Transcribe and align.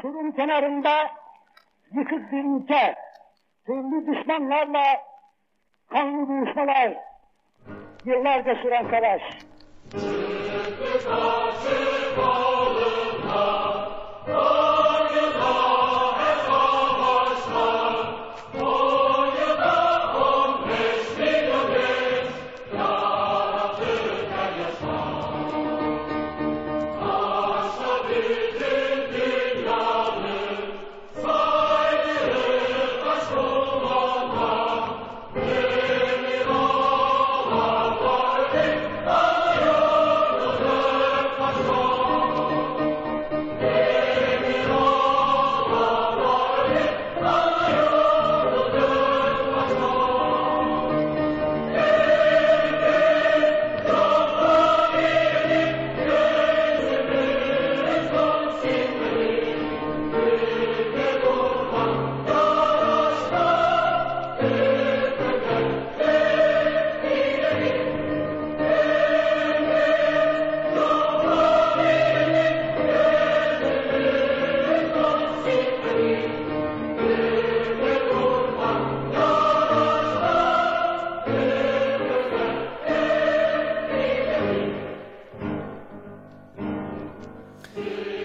uçurum 0.00 0.32
kenarında 0.32 1.10
yıkık 1.92 2.32
bir 2.32 2.44
ülke, 2.44 2.94
türlü 3.66 4.06
düşmanlarla 4.06 4.82
kanlı 5.90 6.28
buluşmalar, 6.28 6.94
yıllarca 8.04 8.54
süren 8.54 8.90
savaş. 8.90 9.22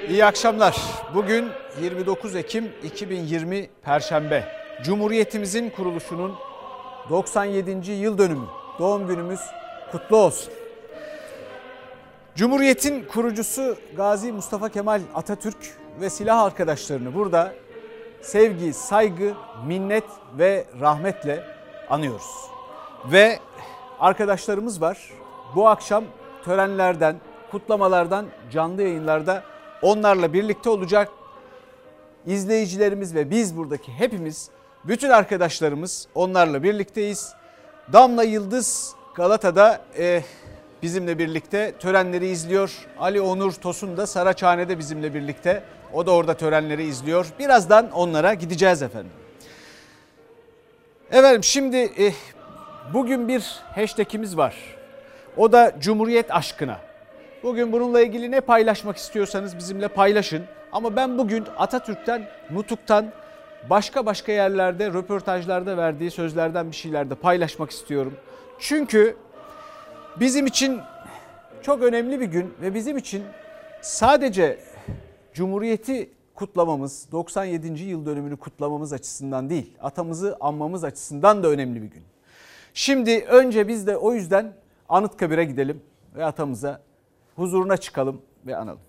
İyi 0.09 0.25
akşamlar. 0.25 0.77
Bugün 1.13 1.49
29 1.81 2.35
Ekim 2.35 2.71
2020 2.83 3.69
Perşembe. 3.83 4.43
Cumhuriyetimizin 4.83 5.69
kuruluşunun 5.69 6.35
97. 7.09 7.91
yıl 7.91 8.17
dönümü. 8.17 8.45
Doğum 8.79 9.07
günümüz 9.07 9.39
kutlu 9.91 10.17
olsun. 10.17 10.53
Cumhuriyetin 12.35 13.05
kurucusu 13.05 13.77
Gazi 13.97 14.31
Mustafa 14.31 14.69
Kemal 14.69 15.01
Atatürk 15.15 15.57
ve 16.01 16.09
silah 16.09 16.43
arkadaşlarını 16.43 17.13
burada 17.13 17.53
sevgi, 18.21 18.73
saygı, 18.73 19.33
minnet 19.67 20.05
ve 20.37 20.65
rahmetle 20.81 21.43
anıyoruz. 21.89 22.49
Ve 23.11 23.39
arkadaşlarımız 23.99 24.81
var. 24.81 24.97
Bu 25.55 25.67
akşam 25.67 26.03
törenlerden, 26.43 27.15
kutlamalardan 27.51 28.25
canlı 28.51 28.81
yayınlarda 28.81 29.54
onlarla 29.85 30.33
birlikte 30.33 30.69
olacak. 30.69 31.09
İzleyicilerimiz 32.25 33.15
ve 33.15 33.29
biz 33.29 33.57
buradaki 33.57 33.91
hepimiz, 33.91 34.49
bütün 34.83 35.09
arkadaşlarımız 35.09 36.07
onlarla 36.15 36.63
birlikteyiz. 36.63 37.33
Damla 37.93 38.23
Yıldız 38.23 38.95
Galata'da 39.15 39.81
e, 39.97 40.23
bizimle 40.83 41.19
birlikte 41.19 41.73
törenleri 41.79 42.27
izliyor. 42.27 42.87
Ali 42.99 43.21
Onur 43.21 43.51
Tosun 43.51 43.97
da 43.97 44.07
Saraçhane'de 44.07 44.79
bizimle 44.79 45.13
birlikte. 45.13 45.63
O 45.93 46.05
da 46.05 46.11
orada 46.11 46.33
törenleri 46.33 46.83
izliyor. 46.83 47.27
Birazdan 47.39 47.91
onlara 47.91 48.33
gideceğiz 48.33 48.81
efendim. 48.81 49.11
Efendim 51.11 51.43
şimdi 51.43 51.77
e, 51.77 52.13
bugün 52.93 53.27
bir 53.27 53.59
hashtagimiz 53.75 54.37
var. 54.37 54.55
O 55.37 55.51
da 55.51 55.75
Cumhuriyet 55.79 56.35
aşkına. 56.35 56.79
Bugün 57.45 57.71
bununla 57.71 58.01
ilgili 58.01 58.31
ne 58.31 58.41
paylaşmak 58.41 58.97
istiyorsanız 58.97 59.57
bizimle 59.57 59.87
paylaşın. 59.87 60.43
Ama 60.71 60.95
ben 60.95 61.17
bugün 61.17 61.45
Atatürk'ten, 61.57 62.27
Nutuk'tan, 62.51 63.11
başka 63.69 64.05
başka 64.05 64.31
yerlerde, 64.31 64.87
röportajlarda 64.87 65.77
verdiği 65.77 66.11
sözlerden 66.11 66.71
bir 66.71 66.75
şeyler 66.75 67.09
de 67.09 67.15
paylaşmak 67.15 67.71
istiyorum. 67.71 68.13
Çünkü 68.59 69.17
bizim 70.19 70.45
için 70.45 70.79
çok 71.61 71.83
önemli 71.83 72.19
bir 72.19 72.25
gün 72.25 72.53
ve 72.61 72.73
bizim 72.73 72.97
için 72.97 73.23
sadece 73.81 74.59
Cumhuriyeti 75.33 76.09
kutlamamız, 76.35 77.07
97. 77.11 77.83
yıl 77.83 78.05
dönümünü 78.05 78.37
kutlamamız 78.37 78.93
açısından 78.93 79.49
değil, 79.49 79.77
atamızı 79.81 80.37
anmamız 80.39 80.83
açısından 80.83 81.43
da 81.43 81.47
önemli 81.47 81.81
bir 81.81 81.87
gün. 81.87 82.03
Şimdi 82.73 83.25
önce 83.29 83.67
biz 83.67 83.87
de 83.87 83.97
o 83.97 84.13
yüzden 84.13 84.53
Anıtkabir'e 84.89 85.43
gidelim 85.43 85.81
ve 86.15 86.25
atamıza 86.25 86.81
huzuruna 87.35 87.77
çıkalım 87.77 88.21
ve 88.45 88.55
analım. 88.55 88.79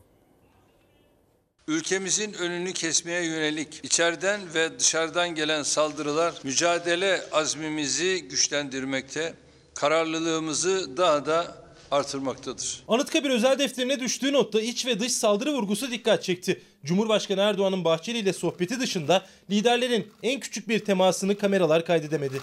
Ülkemizin 1.69 2.33
önünü 2.33 2.73
kesmeye 2.73 3.25
yönelik 3.25 3.81
içeriden 3.83 4.41
ve 4.55 4.79
dışarıdan 4.79 5.35
gelen 5.35 5.63
saldırılar 5.63 6.35
mücadele 6.45 7.21
azmimizi 7.33 8.29
güçlendirmekte, 8.29 9.35
kararlılığımızı 9.75 10.97
daha 10.97 11.27
da 11.27 11.67
artırmaktadır. 11.91 12.85
Anıtkabir 12.89 13.31
özel 13.31 13.59
defterine 13.59 14.01
düştüğü 14.01 14.33
notta 14.33 14.61
iç 14.61 14.87
ve 14.87 15.01
dış 15.01 15.13
saldırı 15.13 15.53
vurgusu 15.53 15.91
dikkat 15.91 16.23
çekti. 16.23 16.63
Cumhurbaşkanı 16.85 17.41
Erdoğan'ın 17.41 17.85
Bahçeli 17.85 18.19
ile 18.19 18.33
sohbeti 18.33 18.81
dışında 18.81 19.27
liderlerin 19.51 20.13
en 20.23 20.41
küçük 20.41 20.69
bir 20.69 20.79
temasını 20.79 21.39
kameralar 21.39 21.87
kaydedemedi. 21.87 22.41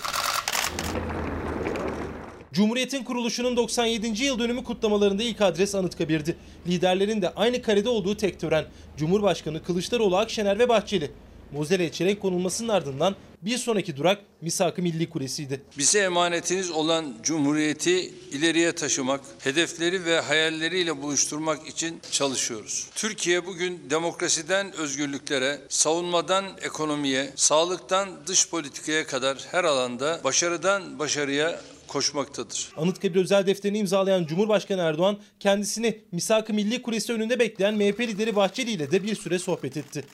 Cumhuriyetin 2.54 3.04
kuruluşunun 3.04 3.58
97. 3.58 4.24
yıl 4.24 4.40
dönümü 4.40 4.64
kutlamalarında 4.64 5.24
ilk 5.24 5.42
adres 5.42 5.76
Anıtkabir'di. 5.76 6.38
Liderlerin 6.68 7.22
de 7.22 7.30
aynı 7.30 7.62
karede 7.62 7.90
olduğu 7.90 8.18
tek 8.18 8.40
tören. 8.40 8.66
Cumhurbaşkanı 8.98 9.64
Kılıçdaroğlu, 9.64 10.18
Akşener 10.18 10.60
ve 10.60 10.70
Bahçeli. 10.70 11.12
Mozel'e 11.52 11.92
çelenk 11.92 12.22
konulmasının 12.22 12.70
ardından 12.70 13.16
bir 13.42 13.58
sonraki 13.58 13.98
durak 13.98 14.20
Misak-ı 14.42 14.82
Milli 14.82 15.10
Kulesi'ydi. 15.10 15.62
Bize 15.78 16.00
emanetiniz 16.00 16.72
olan 16.72 17.14
Cumhuriyeti 17.24 18.14
ileriye 18.32 18.72
taşımak, 18.72 19.22
hedefleri 19.40 20.06
ve 20.06 20.20
hayalleriyle 20.20 21.02
buluşturmak 21.02 21.68
için 21.68 22.00
çalışıyoruz. 22.12 22.88
Türkiye 22.96 23.46
bugün 23.46 23.82
demokrasiden 23.90 24.74
özgürlüklere, 24.74 25.62
savunmadan 25.70 26.46
ekonomiye, 26.62 27.32
sağlıktan 27.36 28.10
dış 28.28 28.50
politikaya 28.50 29.08
kadar 29.08 29.38
her 29.52 29.64
alanda 29.64 30.22
başarıdan 30.24 31.00
başarıya 31.00 31.62
koşmaktadır. 31.94 32.70
Anıtkabir 32.78 33.22
özel 33.22 33.48
defterini 33.48 33.78
imzalayan 33.78 34.26
Cumhurbaşkanı 34.26 34.82
Erdoğan 34.82 35.18
kendisini 35.40 36.00
Misak-ı 36.12 36.54
Milli 36.54 36.82
Kulesi 36.82 37.14
önünde 37.14 37.40
bekleyen 37.40 37.76
MHP 37.76 38.00
lideri 38.00 38.36
Bahçeli 38.36 38.72
ile 38.72 38.92
de 38.92 39.04
bir 39.04 39.16
süre 39.16 39.40
sohbet 39.40 39.78
etti. 39.78 40.06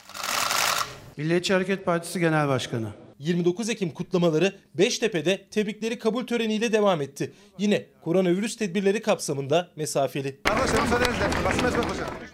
Milliyetçi 1.18 1.54
Hareket 1.54 1.86
Partisi 1.86 2.20
Genel 2.20 2.48
Başkanı. 2.48 2.88
29 3.20 3.70
Ekim 3.70 3.90
kutlamaları 3.90 4.54
Beştepe'de 4.74 5.46
tebrikleri 5.52 6.00
kabul 6.00 6.28
töreniyle 6.28 6.72
devam 6.72 7.02
etti. 7.02 7.32
Yine 7.58 7.86
koronavirüs 8.02 8.56
tedbirleri 8.58 9.02
kapsamında 9.02 9.70
mesafeli. 9.76 10.40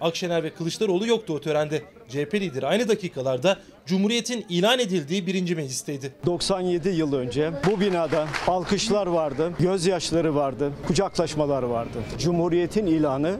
Akşener 0.01 0.43
ve 0.43 0.49
Kılıçdaroğlu 0.49 1.07
yoktu 1.07 1.33
o 1.33 1.41
törende. 1.41 1.81
CHP 2.09 2.33
lideri 2.33 2.67
aynı 2.67 2.87
dakikalarda 2.87 3.59
Cumhuriyet'in 3.85 4.45
ilan 4.49 4.79
edildiği 4.79 5.27
birinci 5.27 5.55
meclisteydi. 5.55 6.13
97 6.25 6.89
yıl 6.89 7.13
önce 7.13 7.51
bu 7.71 7.79
binada 7.79 8.27
alkışlar 8.47 9.07
vardı, 9.07 9.53
gözyaşları 9.59 10.35
vardı, 10.35 10.71
kucaklaşmalar 10.87 11.63
vardı. 11.63 11.97
Cumhuriyet'in 12.19 12.85
ilanı 12.85 13.37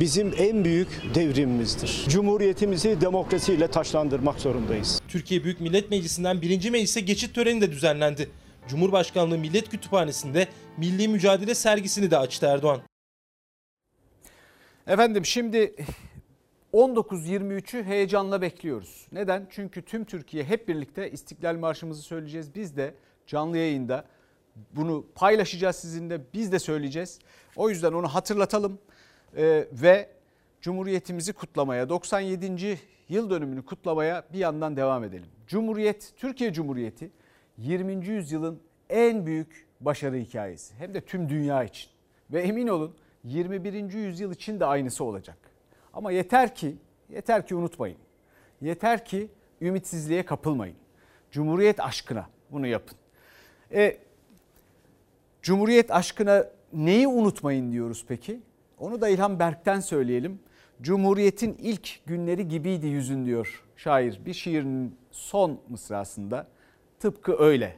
bizim 0.00 0.34
en 0.38 0.64
büyük 0.64 1.02
devrimimizdir. 1.14 2.04
Cumhuriyetimizi 2.08 3.00
demokrasiyle 3.00 3.68
taşlandırmak 3.68 4.40
zorundayız. 4.40 5.03
Türkiye 5.14 5.44
Büyük 5.44 5.60
Millet 5.60 5.90
Meclisi'nden 5.90 6.42
birinci 6.42 6.70
meclise 6.70 7.00
geçit 7.00 7.34
töreni 7.34 7.60
de 7.60 7.72
düzenlendi. 7.72 8.30
Cumhurbaşkanlığı 8.68 9.38
Millet 9.38 9.68
Kütüphanesi'nde 9.68 10.48
Milli 10.76 11.08
Mücadele 11.08 11.54
sergisini 11.54 12.10
de 12.10 12.18
açtı 12.18 12.46
Erdoğan. 12.46 12.80
Efendim 14.86 15.26
şimdi 15.26 15.74
19-23'ü 16.72 17.84
heyecanla 17.84 18.42
bekliyoruz. 18.42 19.06
Neden? 19.12 19.46
Çünkü 19.50 19.82
tüm 19.82 20.04
Türkiye 20.04 20.44
hep 20.44 20.68
birlikte 20.68 21.10
İstiklal 21.10 21.56
Marşımızı 21.56 22.02
söyleyeceğiz. 22.02 22.54
Biz 22.54 22.76
de 22.76 22.94
canlı 23.26 23.58
yayında 23.58 24.04
bunu 24.72 25.06
paylaşacağız 25.14 25.76
sizinle. 25.76 26.20
Biz 26.34 26.52
de 26.52 26.58
söyleyeceğiz. 26.58 27.18
O 27.56 27.70
yüzden 27.70 27.92
onu 27.92 28.08
hatırlatalım 28.08 28.78
ee, 29.36 29.68
ve 29.72 30.08
Cumhuriyetimizi 30.60 31.32
kutlamaya 31.32 31.88
97. 31.88 32.78
yıl 33.08 33.30
dönümünü 33.30 33.64
kutlamaya 33.64 34.24
bir 34.32 34.38
yandan 34.38 34.76
devam 34.76 35.04
edelim. 35.04 35.28
Cumhuriyet, 35.46 36.12
Türkiye 36.16 36.52
Cumhuriyeti 36.52 37.10
20. 37.58 38.06
yüzyılın 38.06 38.60
en 38.90 39.26
büyük 39.26 39.66
başarı 39.80 40.16
hikayesi. 40.16 40.74
Hem 40.74 40.94
de 40.94 41.00
tüm 41.00 41.28
dünya 41.28 41.64
için. 41.64 41.90
Ve 42.32 42.40
emin 42.40 42.68
olun 42.68 42.94
21. 43.24 43.92
yüzyıl 43.92 44.32
için 44.32 44.60
de 44.60 44.66
aynısı 44.66 45.04
olacak. 45.04 45.38
Ama 45.92 46.12
yeter 46.12 46.54
ki, 46.54 46.76
yeter 47.08 47.46
ki 47.46 47.54
unutmayın. 47.54 47.98
Yeter 48.60 49.04
ki 49.04 49.28
ümitsizliğe 49.60 50.24
kapılmayın. 50.24 50.76
Cumhuriyet 51.30 51.80
aşkına 51.80 52.26
bunu 52.50 52.66
yapın. 52.66 52.98
E, 53.72 53.98
Cumhuriyet 55.42 55.90
aşkına 55.90 56.46
neyi 56.72 57.08
unutmayın 57.08 57.72
diyoruz 57.72 58.04
peki? 58.08 58.40
Onu 58.78 59.00
da 59.00 59.08
İlhan 59.08 59.38
Berk'ten 59.38 59.80
söyleyelim. 59.80 60.40
Cumhuriyetin 60.84 61.56
ilk 61.62 62.06
günleri 62.06 62.48
gibiydi 62.48 62.86
yüzün 62.86 63.26
diyor 63.26 63.62
şair 63.76 64.20
bir 64.26 64.34
şiirinin 64.34 64.96
son 65.10 65.60
mısrasında. 65.68 66.46
Tıpkı 67.00 67.38
öyle. 67.38 67.76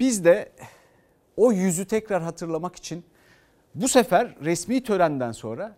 Biz 0.00 0.24
de 0.24 0.52
o 1.36 1.52
yüzü 1.52 1.84
tekrar 1.84 2.22
hatırlamak 2.22 2.76
için 2.76 3.04
bu 3.74 3.88
sefer 3.88 4.34
resmi 4.44 4.82
törenden 4.82 5.32
sonra 5.32 5.76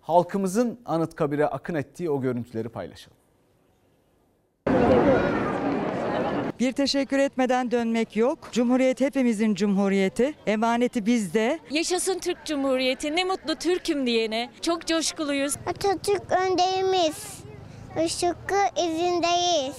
halkımızın 0.00 0.80
Anıtkabir'e 0.84 1.46
akın 1.46 1.74
ettiği 1.74 2.10
o 2.10 2.20
görüntüleri 2.20 2.68
paylaşalım. 2.68 3.16
Bir 6.62 6.72
teşekkür 6.72 7.18
etmeden 7.18 7.70
dönmek 7.70 8.16
yok. 8.16 8.38
Cumhuriyet 8.52 9.00
hepimizin 9.00 9.54
cumhuriyeti. 9.54 10.34
Emaneti 10.46 11.06
bizde. 11.06 11.58
Yaşasın 11.70 12.18
Türk 12.18 12.46
Cumhuriyeti. 12.46 13.16
Ne 13.16 13.24
mutlu 13.24 13.56
Türk'üm 13.56 14.06
diyene. 14.06 14.50
Çok 14.60 14.86
coşkuluyuz. 14.86 15.54
Atatürk 15.66 16.22
önderimiz. 16.32 17.16
Işıklı 18.04 18.82
izindeyiz. 18.84 19.76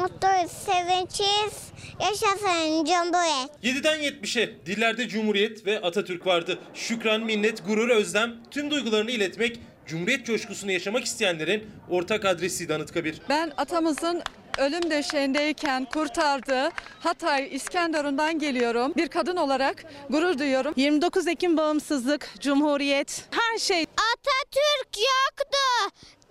Mutluyuz, 0.00 0.52
sevinçliyiz. 0.52 1.72
Yaşasın 2.00 2.84
Cumhuriyet. 2.84 3.50
7'den 3.64 3.98
70'e 3.98 4.66
dillerde 4.66 5.08
Cumhuriyet 5.08 5.66
ve 5.66 5.80
Atatürk 5.80 6.26
vardı. 6.26 6.58
Şükran, 6.74 7.20
minnet, 7.20 7.66
gurur, 7.66 7.88
özlem 7.88 8.36
tüm 8.50 8.70
duygularını 8.70 9.10
iletmek, 9.10 9.60
Cumhuriyet 9.86 10.26
coşkusunu 10.26 10.72
yaşamak 10.72 11.04
isteyenlerin 11.04 11.66
ortak 11.90 12.24
adresiydi 12.24 12.74
Anıtkabir. 12.74 13.20
Ben 13.28 13.52
atamızın 13.56 14.22
ölüm 14.58 14.90
döşeğindeyken 14.90 15.84
kurtardığı 15.84 16.70
Hatay 17.00 17.48
İskenderun'dan 17.52 18.38
geliyorum. 18.38 18.92
Bir 18.96 19.08
kadın 19.08 19.36
olarak 19.36 19.84
gurur 20.10 20.38
duyuyorum. 20.38 20.74
29 20.76 21.26
Ekim 21.26 21.56
bağımsızlık, 21.56 22.34
cumhuriyet, 22.40 23.24
her 23.30 23.58
şey. 23.58 23.82
Atatürk 23.82 24.98
yoktu. 24.98 25.58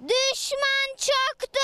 Düşman 0.01 0.89
çoktu. 0.97 1.59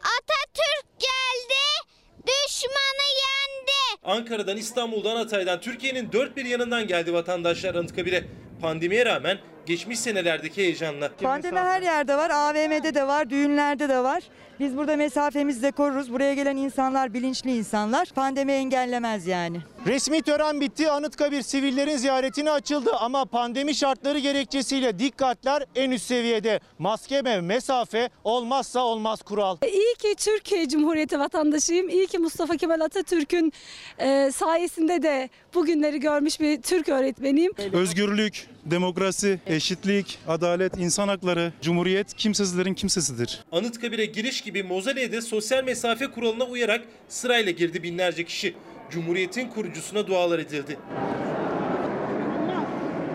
Atatürk 0.00 1.00
geldi. 1.00 1.92
Düşmanı 2.26 3.08
yendi. 3.22 4.00
Ankara'dan, 4.02 4.56
İstanbul'dan, 4.56 5.16
Hatay'dan, 5.16 5.60
Türkiye'nin 5.60 6.12
dört 6.12 6.36
bir 6.36 6.44
yanından 6.44 6.86
geldi 6.86 7.12
vatandaşlar 7.12 7.74
Anıtkabir'e. 7.74 8.24
Pandemiye 8.62 9.06
rağmen 9.06 9.38
geçmiş 9.66 10.00
senelerdeki 10.00 10.62
heyecanla. 10.62 11.10
Pandemi 11.22 11.58
her 11.58 11.82
yerde 11.82 12.16
var. 12.16 12.30
AVM'de 12.30 12.94
de 12.94 13.06
var, 13.06 13.30
düğünlerde 13.30 13.88
de 13.88 13.98
var. 13.98 14.22
Biz 14.60 14.76
burada 14.76 14.96
mesafemizi 14.96 15.62
de 15.62 15.70
koruruz. 15.70 16.12
Buraya 16.12 16.34
gelen 16.34 16.56
insanlar 16.56 17.14
bilinçli 17.14 17.56
insanlar. 17.56 18.08
Pandemi 18.14 18.52
engellemez 18.52 19.26
yani. 19.26 19.60
Resmi 19.86 20.22
tören 20.22 20.60
bitti. 20.60 20.90
Anıtkabir 20.90 21.42
sivillerin 21.42 21.96
ziyaretine 21.96 22.50
açıldı 22.50 22.90
ama 23.00 23.24
pandemi 23.24 23.74
şartları 23.74 24.18
gerekçesiyle 24.18 24.98
dikkatler 24.98 25.64
en 25.74 25.90
üst 25.90 26.06
seviyede. 26.06 26.60
Maske 26.78 27.24
ve 27.24 27.40
mesafe 27.40 28.08
olmazsa 28.24 28.80
olmaz 28.80 29.22
kural. 29.22 29.56
İyi 29.66 29.94
ki 29.94 30.14
Türkiye 30.24 30.68
Cumhuriyeti 30.68 31.18
vatandaşıyım. 31.18 31.88
İyi 31.88 32.06
ki 32.06 32.18
Mustafa 32.18 32.56
Kemal 32.56 32.80
Atatürk'ün 32.80 33.52
e, 33.98 34.30
sayesinde 34.32 35.02
de 35.02 35.28
bugünleri 35.54 36.00
görmüş 36.00 36.40
bir 36.40 36.62
Türk 36.62 36.88
öğretmeniyim. 36.88 37.52
Özgürlük, 37.72 38.46
demokrasi, 38.64 39.40
eşitlik, 39.46 40.18
adalet, 40.28 40.78
insan 40.78 41.08
hakları, 41.08 41.52
cumhuriyet 41.62 42.14
kimsesizlerin 42.14 42.74
kimsesidir. 42.74 43.44
Anıtkabir'e 43.52 44.06
giriş 44.06 44.40
gibi 44.40 44.62
mozoleye 44.62 45.12
de 45.12 45.20
sosyal 45.20 45.64
mesafe 45.64 46.06
kuralına 46.06 46.44
uyarak 46.44 46.84
sırayla 47.08 47.52
girdi 47.52 47.82
binlerce 47.82 48.24
kişi. 48.24 48.54
Cumhuriyet'in 48.90 49.48
kurucusuna 49.48 50.06
dualar 50.06 50.38
edildi. 50.38 50.78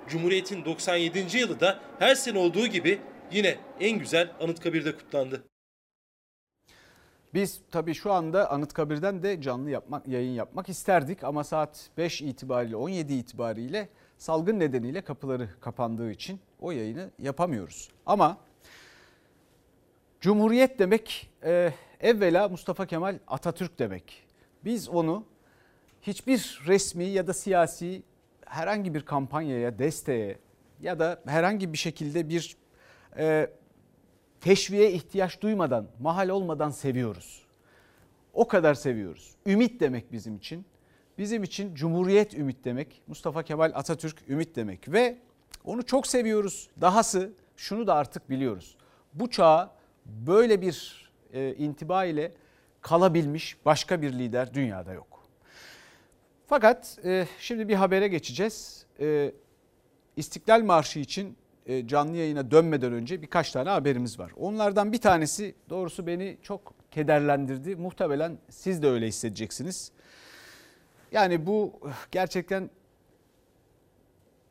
Cumhuriyet'in 0.10 0.66
97. 0.66 1.38
yılı 1.38 1.60
da 1.60 1.80
her 2.00 2.16
sene 2.16 2.38
olduğu 2.38 2.68
gibi 2.68 3.00
yine 3.32 3.56
en 3.80 4.00
güzel 4.00 4.32
Anıtkabir'de 4.42 4.96
kutlandı. 4.96 5.44
Biz 7.34 7.62
tabii 7.72 7.94
şu 7.94 8.12
anda 8.12 8.52
Anıtkabir'den 8.52 9.24
de 9.24 9.42
canlı 9.42 9.70
yapmak, 9.70 10.08
yayın 10.08 10.32
yapmak 10.32 10.70
isterdik 10.70 11.24
ama 11.24 11.44
saat 11.44 11.90
5 11.98 12.22
itibariyle 12.22 12.76
17 12.76 13.14
itibariyle 13.14 13.90
salgın 14.18 14.60
nedeniyle 14.60 15.02
kapıları 15.02 15.50
kapandığı 15.60 16.12
için 16.12 16.40
o 16.60 16.72
yayını 16.72 17.10
yapamıyoruz. 17.20 17.90
Ama 18.06 18.38
Cumhuriyet 20.22 20.80
demek 20.80 21.30
e, 21.44 21.74
evvela 22.00 22.50
Mustafa 22.50 22.86
Kemal 22.86 23.20
Atatürk 23.28 23.80
demek. 23.80 24.24
Biz 24.66 24.90
onu 24.90 25.26
hiçbir 26.02 26.62
resmi 26.68 27.06
ya 27.06 27.28
da 27.28 27.34
siyasi 27.34 28.04
herhangi 28.46 28.94
bir 28.94 29.02
kampanyaya, 29.02 29.80
desteğe 29.80 30.38
ya 30.82 31.00
da 31.00 31.22
herhangi 31.26 31.74
bir 31.74 31.78
şekilde 31.78 32.30
bir 32.30 32.58
e, 33.18 33.50
teşviğe 34.42 34.92
ihtiyaç 34.92 35.42
duymadan, 35.42 35.88
mahal 36.00 36.30
olmadan 36.30 36.70
seviyoruz. 36.70 37.46
O 38.34 38.48
kadar 38.48 38.74
seviyoruz. 38.74 39.36
Ümit 39.46 39.80
demek 39.80 40.12
bizim 40.12 40.36
için. 40.36 40.66
Bizim 41.18 41.44
için 41.44 41.76
Cumhuriyet 41.76 42.34
ümit 42.34 42.66
demek. 42.66 43.02
Mustafa 43.08 43.44
Kemal 43.44 43.72
Atatürk 43.76 44.30
ümit 44.30 44.56
demek 44.56 44.92
ve 44.92 45.18
onu 45.64 45.86
çok 45.86 46.08
seviyoruz. 46.08 46.70
Dahası 46.82 47.34
şunu 47.56 47.88
da 47.88 47.96
artık 47.96 48.30
biliyoruz. 48.30 48.78
Bu 49.14 49.30
çağa 49.30 49.76
böyle 50.06 50.62
bir 50.62 51.08
e, 51.34 51.56
intiba 51.56 52.06
ile 52.06 52.32
kalabilmiş 52.82 53.58
başka 53.66 54.02
bir 54.02 54.14
lider 54.14 54.54
dünyada 54.54 54.94
yok. 54.94 55.24
Fakat 56.48 57.00
e, 57.06 57.28
şimdi 57.40 57.68
bir 57.68 57.76
habere 57.76 58.08
geçeceğiz. 58.08 58.86
E, 59.00 59.32
İstiklal 60.16 60.64
Marşı 60.64 61.00
için 61.00 61.38
canlı 61.86 62.18
yayına 62.18 62.52
dönmeden 62.52 62.94
önce 62.94 63.22
birkaç 63.22 63.52
tane 63.52 63.70
haberimiz 63.70 64.20
var. 64.20 64.32
Onlardan 64.38 64.94
bir 64.94 65.02
tanesi 65.02 65.56
doğrusu 65.70 66.08
beni 66.08 66.38
çok 66.42 66.74
kederlendirdi. 66.92 67.76
Muhtemelen 67.76 68.38
siz 68.50 68.82
de 68.84 68.88
öyle 68.90 69.08
hissedeceksiniz. 69.08 69.92
Yani 71.12 71.46
bu 71.46 71.80
gerçekten 72.12 72.70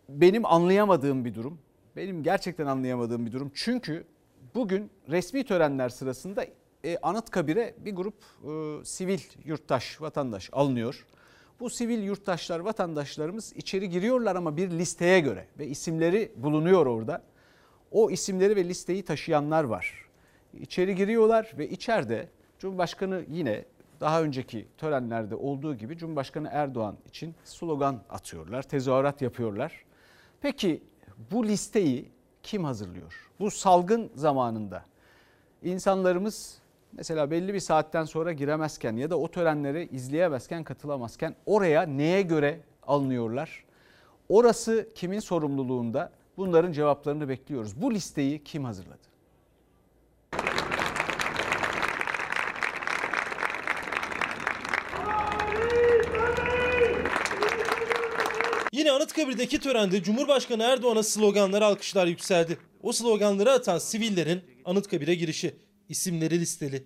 benim 0.09 0.47
anlayamadığım 0.47 1.25
bir 1.25 1.35
durum. 1.35 1.59
Benim 1.97 2.23
gerçekten 2.23 2.67
anlayamadığım 2.67 3.27
bir 3.27 3.33
durum. 3.33 3.51
Çünkü 3.55 4.05
bugün 4.55 4.91
resmi 5.09 5.45
törenler 5.45 5.89
sırasında 5.89 6.47
e, 6.85 6.99
Anıtkabir'e 7.03 7.75
bir 7.79 7.95
grup 7.95 8.15
e, 8.45 8.85
sivil 8.85 9.21
yurttaş, 9.45 10.01
vatandaş 10.01 10.51
alınıyor. 10.53 11.07
Bu 11.61 11.71
sivil 11.71 12.03
yurttaşlar, 12.03 12.61
vatandaşlarımız 12.61 13.53
içeri 13.57 13.89
giriyorlar 13.89 14.37
ama 14.37 14.57
bir 14.57 14.71
listeye 14.71 15.21
göre 15.21 15.47
ve 15.59 15.67
isimleri 15.67 16.33
bulunuyor 16.37 16.87
orada. 16.87 17.23
O 17.91 18.11
isimleri 18.11 18.57
ve 18.57 18.65
listeyi 18.65 19.05
taşıyanlar 19.05 19.65
var. 19.65 20.07
İçeri 20.61 20.95
giriyorlar 20.95 21.53
ve 21.59 21.69
içeride 21.69 22.29
Cumhurbaşkanı 22.59 23.25
yine 23.29 23.65
daha 24.01 24.23
önceki 24.23 24.67
törenlerde 24.79 25.35
olduğu 25.35 25.75
gibi 25.75 25.99
Cumhurbaşkanı 25.99 26.49
Erdoğan 26.53 26.97
için 27.09 27.35
slogan 27.45 28.03
atıyorlar, 28.11 28.63
tezahürat 28.63 29.23
yapıyorlar. 29.23 29.85
Peki 30.41 30.83
bu 31.31 31.47
listeyi 31.47 32.11
kim 32.43 32.65
hazırlıyor? 32.65 33.31
Bu 33.41 33.51
salgın 33.51 34.11
zamanında 34.15 34.85
insanlarımız 35.63 36.59
mesela 36.97 37.31
belli 37.31 37.55
bir 37.55 37.61
saatten 37.61 38.05
sonra 38.05 38.33
giremezken 38.33 38.97
ya 38.97 39.11
da 39.11 39.19
o 39.19 39.29
törenleri 39.29 39.89
izleyemezken, 39.93 40.65
katılamazken 40.65 41.35
oraya 41.47 41.83
neye 41.83 42.23
göre 42.23 42.61
alınıyorlar? 42.83 43.65
Orası 44.29 44.89
kimin 44.95 45.21
sorumluluğunda? 45.21 46.13
Bunların 46.37 46.73
cevaplarını 46.73 47.29
bekliyoruz. 47.29 47.83
Bu 47.83 47.95
listeyi 47.95 48.45
kim 48.45 48.65
hazırladı? 48.65 49.07
Yine 58.73 58.91
Anıtkabir'deki 58.91 59.61
törende 59.61 60.03
Cumhurbaşkanı 60.03 60.63
Erdoğan'a 60.63 61.03
sloganlar 61.03 61.63
alkışlar 61.63 62.07
yükseldi. 62.07 62.59
O 62.83 62.93
sloganları 62.93 63.53
atan 63.53 63.79
sivillerin 63.79 64.41
Anıtkabir'e 64.65 65.15
girişi 65.15 65.66
isimleri 65.89 66.41
listeli. 66.41 66.83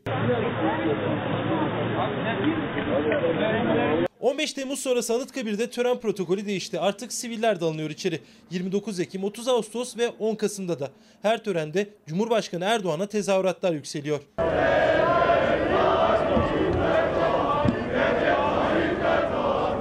15 4.20 4.52
Temmuz 4.52 4.78
sonrası 4.78 5.14
Anıtkabir'de 5.14 5.70
tören 5.70 6.00
protokolü 6.00 6.46
değişti. 6.46 6.80
Artık 6.80 7.12
siviller 7.12 7.60
de 7.60 7.64
alınıyor 7.64 7.90
içeri. 7.90 8.20
29 8.50 9.00
Ekim, 9.00 9.24
30 9.24 9.48
Ağustos 9.48 9.96
ve 9.96 10.08
10 10.08 10.34
Kasım'da 10.34 10.80
da. 10.80 10.90
Her 11.22 11.44
törende 11.44 11.88
Cumhurbaşkanı 12.06 12.64
Erdoğan'a 12.64 13.06
tezahüratlar 13.06 13.72
yükseliyor. 13.72 14.20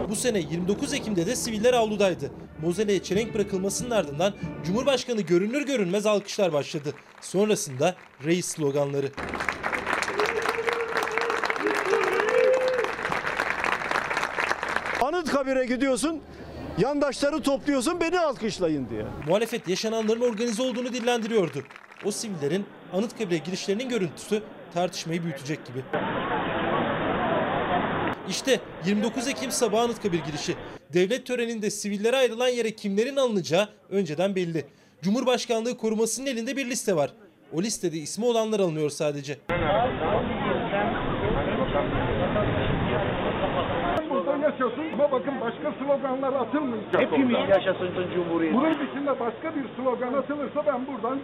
Bu 0.10 0.16
sene 0.16 0.40
29 0.40 0.94
Ekim'de 0.94 1.26
de 1.26 1.36
siviller 1.36 1.74
avludaydı. 1.74 2.32
Mozeleye 2.62 3.04
çelenk 3.04 3.34
bırakılmasının 3.34 3.92
ardından 3.92 4.34
Cumhurbaşkanı 4.66 5.22
görünür 5.22 5.66
görünmez 5.66 6.06
alkışlar 6.06 6.54
başladı. 6.54 6.94
Sonrasında 7.22 7.96
reis 8.24 8.46
sloganları. 8.46 9.12
Anıtkabir'e 15.02 15.66
gidiyorsun, 15.66 16.22
yandaşları 16.78 17.42
topluyorsun 17.42 18.00
beni 18.00 18.20
alkışlayın 18.20 18.90
diye. 18.90 19.06
Muhalefet 19.28 19.68
yaşananların 19.68 20.22
organize 20.22 20.64
olduğunu 20.64 20.94
dillendiriyordu. 20.94 21.64
O 22.06 22.12
sivillerin 22.12 22.66
Anıtkabir'e 22.94 23.38
girişlerinin 23.38 23.90
görüntüsü 23.90 24.44
tartışmayı 24.74 25.24
büyütecek 25.24 25.66
gibi. 25.66 25.84
İşte 28.30 28.60
29 28.86 29.28
Ekim 29.28 29.52
sabahı 29.52 29.82
Anıtkabir 29.82 30.20
girişi. 30.20 30.56
Devlet 30.94 31.26
töreninde 31.26 31.70
sivillere 31.70 32.16
ayrılan 32.18 32.48
yere 32.48 32.72
kimlerin 32.72 33.16
alınacağı 33.16 33.70
önceden 33.90 34.36
belli. 34.36 34.66
Cumhurbaşkanlığı 35.02 35.78
korumasının 35.78 36.28
elinde 36.28 36.58
bir 36.58 36.66
liste 36.66 36.96
var. 36.96 37.12
O 37.54 37.62
listede 37.62 37.98
ismi 37.98 38.26
olanlar 38.26 38.60
alınıyor 38.60 38.90
sadece. 38.90 39.38
Burada 44.10 44.38
yaşasın 44.38 44.94
ama 44.94 45.12
bakın 45.12 45.42
başka 45.42 45.74
sloganlar 45.80 46.34
atılmayacak. 46.34 47.02
Hepimiz 47.02 47.50
yaşasın 47.50 47.90
Cumhuriyet. 48.16 48.54
Bunun 48.54 48.79
dışında 48.90 49.20
başka 49.20 49.56
bir 49.56 49.66
slogan 49.76 50.14
atılırsa 50.14 50.66
ben 50.68 50.88
buradan 50.88 51.20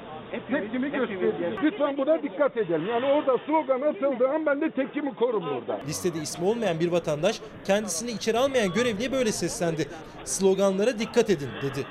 tepkimi 0.51 0.91
göstereceğim. 0.91 1.55
Lütfen 1.63 1.97
buna 1.97 2.23
dikkat 2.23 2.57
edelim. 2.57 2.87
Yani 2.87 3.05
orada 3.05 3.37
slogan 3.45 3.81
atıldığı 3.81 4.29
an 4.29 4.45
ben 4.45 4.61
de 4.61 4.71
tepkimi 4.71 5.15
korum 5.15 5.43
burada. 5.45 5.79
Listede 5.87 6.19
ismi 6.19 6.45
olmayan 6.45 6.79
bir 6.79 6.91
vatandaş 6.91 7.41
kendisini 7.65 8.11
içeri 8.11 8.37
almayan 8.37 8.73
görevliye 8.73 9.11
böyle 9.11 9.31
seslendi. 9.31 9.87
Sloganlara 10.23 10.99
dikkat 10.99 11.29
edin 11.29 11.49
dedi. 11.61 11.85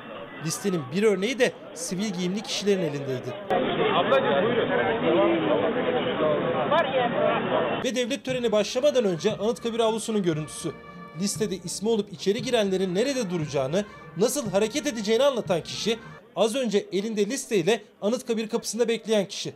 Listenin 0.46 0.82
bir 0.96 1.02
örneği 1.02 1.38
de 1.38 1.52
sivil 1.74 2.12
giyimli 2.12 2.40
kişilerin 2.40 2.80
elindeydi. 2.82 3.34
Ablacığım 3.94 4.44
buyurun. 4.44 4.70
Ve 7.84 7.94
devlet 7.94 8.24
töreni 8.24 8.52
başlamadan 8.52 9.04
önce 9.04 9.32
Anıtkabir 9.36 9.80
avlusunun 9.80 10.22
görüntüsü. 10.22 10.68
Listede 11.20 11.56
ismi 11.56 11.88
olup 11.88 12.12
içeri 12.12 12.42
girenlerin 12.42 12.94
nerede 12.94 13.30
duracağını, 13.30 13.84
nasıl 14.16 14.50
hareket 14.50 14.86
edeceğini 14.86 15.24
anlatan 15.24 15.62
kişi, 15.62 15.98
az 16.36 16.54
önce 16.54 16.86
elinde 16.92 17.26
listeyle 17.26 17.82
Anıtkabir 18.02 18.48
kapısında 18.48 18.88
bekleyen 18.88 19.28
kişi. 19.28 19.54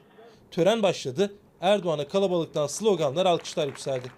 Tören 0.50 0.82
başladı, 0.82 1.34
Erdoğan'a 1.60 2.08
kalabalıktan 2.08 2.66
sloganlar, 2.66 3.26
alkışlar 3.26 3.66
yükseldi. 3.66 4.08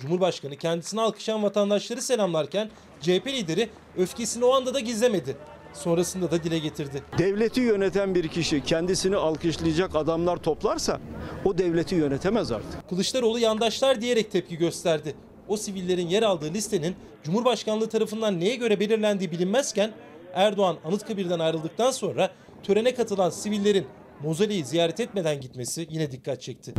Cumhurbaşkanı 0.00 0.56
kendisini 0.56 1.00
alkışlayan 1.00 1.42
vatandaşları 1.42 2.02
selamlarken 2.02 2.70
CHP 3.00 3.26
lideri 3.26 3.68
öfkesini 3.96 4.44
o 4.44 4.54
anda 4.54 4.74
da 4.74 4.80
gizlemedi. 4.80 5.36
Sonrasında 5.72 6.30
da 6.30 6.44
dile 6.44 6.58
getirdi. 6.58 7.02
Devleti 7.18 7.60
yöneten 7.60 8.14
bir 8.14 8.28
kişi 8.28 8.64
kendisini 8.64 9.16
alkışlayacak 9.16 9.96
adamlar 9.96 10.36
toplarsa 10.36 11.00
o 11.44 11.58
devleti 11.58 11.94
yönetemez 11.94 12.52
artık. 12.52 12.88
Kılıçdaroğlu 12.88 13.38
yandaşlar 13.38 14.00
diyerek 14.00 14.32
tepki 14.32 14.56
gösterdi. 14.56 15.14
O 15.48 15.56
sivillerin 15.56 16.08
yer 16.08 16.22
aldığı 16.22 16.54
listenin 16.54 16.96
Cumhurbaşkanlığı 17.24 17.88
tarafından 17.88 18.40
neye 18.40 18.56
göre 18.56 18.80
belirlendiği 18.80 19.30
bilinmezken 19.30 19.92
Erdoğan 20.34 20.76
Anıtkabir'den 20.84 21.38
ayrıldıktan 21.38 21.90
sonra 21.90 22.30
törene 22.62 22.94
katılan 22.94 23.30
sivillerin 23.30 23.86
Mozole'yi 24.22 24.64
ziyaret 24.64 25.00
etmeden 25.00 25.40
gitmesi 25.40 25.86
yine 25.90 26.12
dikkat 26.12 26.42
çekti. 26.42 26.74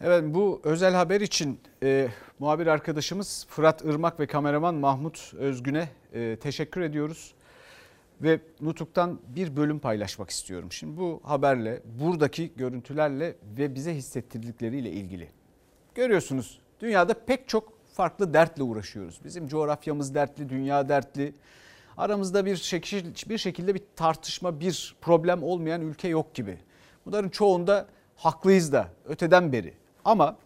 Evet 0.00 0.24
bu 0.26 0.60
özel 0.64 0.94
haber 0.94 1.20
için 1.20 1.60
e, 1.82 2.08
muhabir 2.38 2.66
arkadaşımız 2.66 3.46
Fırat 3.48 3.84
Irmak 3.84 4.20
ve 4.20 4.26
kameraman 4.26 4.74
Mahmut 4.74 5.34
Özgün'e 5.34 5.88
e, 6.12 6.36
teşekkür 6.36 6.80
ediyoruz. 6.80 7.34
Ve 8.22 8.40
Nutuk'tan 8.60 9.20
bir 9.28 9.56
bölüm 9.56 9.78
paylaşmak 9.78 10.30
istiyorum. 10.30 10.72
Şimdi 10.72 10.96
bu 10.96 11.20
haberle, 11.24 11.82
buradaki 12.00 12.52
görüntülerle 12.56 13.36
ve 13.58 13.74
bize 13.74 13.94
hissettirdikleriyle 13.94 14.90
ilgili. 14.90 15.28
Görüyorsunuz 15.94 16.58
dünyada 16.80 17.14
pek 17.14 17.48
çok 17.48 17.72
farklı 17.94 18.34
dertle 18.34 18.62
uğraşıyoruz. 18.62 19.20
Bizim 19.24 19.48
coğrafyamız 19.48 20.14
dertli, 20.14 20.48
dünya 20.48 20.88
dertli. 20.88 21.34
Aramızda 21.96 22.46
bir, 22.46 22.56
şekil, 22.56 23.04
bir 23.28 23.38
şekilde 23.38 23.74
bir 23.74 23.82
tartışma, 23.96 24.60
bir 24.60 24.96
problem 25.00 25.42
olmayan 25.42 25.80
ülke 25.82 26.08
yok 26.08 26.34
gibi. 26.34 26.58
Bunların 27.06 27.28
çoğunda 27.28 27.86
haklıyız 28.16 28.72
da 28.72 28.88
öteden 29.04 29.52
beri. 29.52 29.74
Ama 30.04 30.36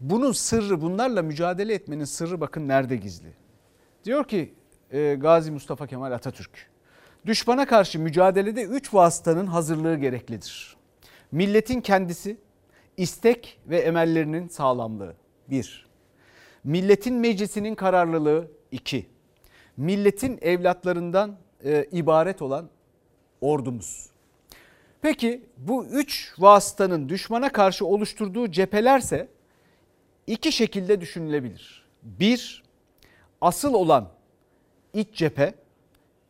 bunun 0.00 0.32
sırrı, 0.32 0.80
bunlarla 0.80 1.22
mücadele 1.22 1.74
etmenin 1.74 2.04
sırrı 2.04 2.40
bakın 2.40 2.68
nerede 2.68 2.96
gizli. 2.96 3.32
Diyor 4.04 4.24
ki 4.24 4.54
e, 4.90 5.14
Gazi 5.14 5.50
Mustafa 5.50 5.86
Kemal 5.86 6.12
Atatürk, 6.12 6.70
düşmana 7.26 7.66
karşı 7.66 7.98
mücadelede 8.00 8.62
üç 8.62 8.94
vasıtanın 8.94 9.46
hazırlığı 9.46 9.96
gereklidir. 9.96 10.76
Milletin 11.32 11.80
kendisi, 11.80 12.36
istek 12.96 13.60
ve 13.66 13.78
emellerinin 13.78 14.48
sağlamlığı. 14.48 15.14
Bir. 15.50 15.86
Milletin 16.64 17.14
meclisinin 17.14 17.74
kararlılığı. 17.74 18.50
iki. 18.70 19.06
Milletin 19.76 20.38
evlatlarından 20.42 21.36
e, 21.64 21.86
ibaret 21.92 22.42
olan 22.42 22.68
ordumuz. 23.40 24.10
Peki 25.02 25.42
bu 25.56 25.86
üç 25.86 26.34
vasıtanın 26.38 27.08
düşmana 27.08 27.52
karşı 27.52 27.86
oluşturduğu 27.86 28.50
cephelerse 28.50 29.28
iki 30.26 30.52
şekilde 30.52 31.00
düşünülebilir. 31.00 31.84
Bir, 32.02 32.62
asıl 33.40 33.74
olan 33.74 34.08
iç 34.92 35.08
cephe 35.14 35.54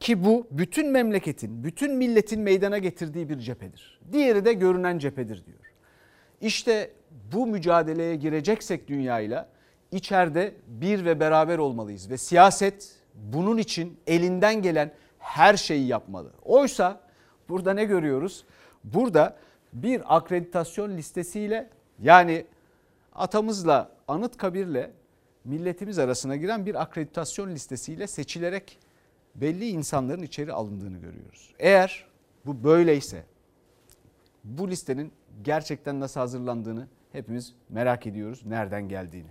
ki 0.00 0.24
bu 0.24 0.46
bütün 0.50 0.90
memleketin, 0.90 1.64
bütün 1.64 1.94
milletin 1.96 2.40
meydana 2.40 2.78
getirdiği 2.78 3.28
bir 3.28 3.38
cephedir. 3.38 4.00
Diğeri 4.12 4.44
de 4.44 4.52
görünen 4.52 4.98
cephedir 4.98 5.46
diyor. 5.46 5.58
İşte 6.40 6.90
bu 7.32 7.46
mücadeleye 7.46 8.16
gireceksek 8.16 8.88
dünyayla 8.88 9.48
içeride 9.92 10.54
bir 10.66 11.04
ve 11.04 11.20
beraber 11.20 11.58
olmalıyız 11.58 12.10
ve 12.10 12.18
siyaset 12.18 12.96
bunun 13.14 13.58
için 13.58 13.98
elinden 14.06 14.62
gelen 14.62 14.92
her 15.18 15.56
şeyi 15.56 15.86
yapmalı. 15.86 16.32
Oysa 16.44 17.00
burada 17.48 17.74
ne 17.74 17.84
görüyoruz? 17.84 18.44
Burada 18.84 19.36
bir 19.72 20.16
akreditasyon 20.16 20.96
listesiyle 20.96 21.70
yani 22.02 22.44
atamızla 23.14 23.90
Anıtkabir'le 24.08 24.90
milletimiz 25.44 25.98
arasına 25.98 26.36
giren 26.36 26.66
bir 26.66 26.82
akreditasyon 26.82 27.50
listesiyle 27.50 28.06
seçilerek 28.06 28.78
belli 29.34 29.68
insanların 29.68 30.22
içeri 30.22 30.52
alındığını 30.52 30.98
görüyoruz. 30.98 31.54
Eğer 31.58 32.06
bu 32.46 32.64
böyleyse 32.64 33.24
bu 34.44 34.70
listenin 34.70 35.12
gerçekten 35.42 36.00
nasıl 36.00 36.20
hazırlandığını 36.20 36.88
hepimiz 37.12 37.54
merak 37.68 38.06
ediyoruz. 38.06 38.46
Nereden 38.46 38.88
geldiğini. 38.88 39.30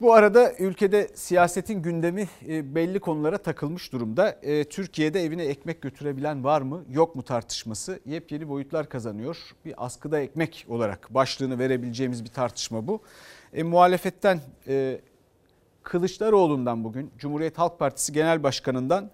Bu 0.00 0.14
arada 0.14 0.52
ülkede 0.58 1.08
siyasetin 1.14 1.82
gündemi 1.82 2.28
e, 2.48 2.74
belli 2.74 3.00
konulara 3.00 3.38
takılmış 3.38 3.92
durumda. 3.92 4.38
E, 4.42 4.64
Türkiye'de 4.64 5.24
evine 5.24 5.44
ekmek 5.44 5.82
götürebilen 5.82 6.44
var 6.44 6.62
mı 6.62 6.84
yok 6.90 7.16
mu 7.16 7.22
tartışması 7.22 8.00
yepyeni 8.06 8.48
boyutlar 8.48 8.88
kazanıyor. 8.88 9.38
Bir 9.64 9.74
askıda 9.84 10.20
ekmek 10.20 10.66
olarak 10.68 11.14
başlığını 11.14 11.58
verebileceğimiz 11.58 12.24
bir 12.24 12.30
tartışma 12.30 12.86
bu. 12.86 13.00
E, 13.52 13.62
muhalefetten 13.62 14.40
e, 14.68 15.00
Kılıçdaroğlu'ndan 15.82 16.84
bugün 16.84 17.10
Cumhuriyet 17.18 17.58
Halk 17.58 17.78
Partisi 17.78 18.12
Genel 18.12 18.42
Başkanı'ndan 18.42 19.10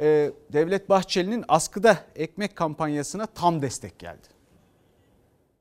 e, 0.00 0.30
Devlet 0.52 0.88
Bahçeli'nin 0.88 1.44
askıda 1.48 1.98
ekmek 2.16 2.56
kampanyasına 2.56 3.26
tam 3.26 3.62
destek 3.62 3.98
geldi. 3.98 4.37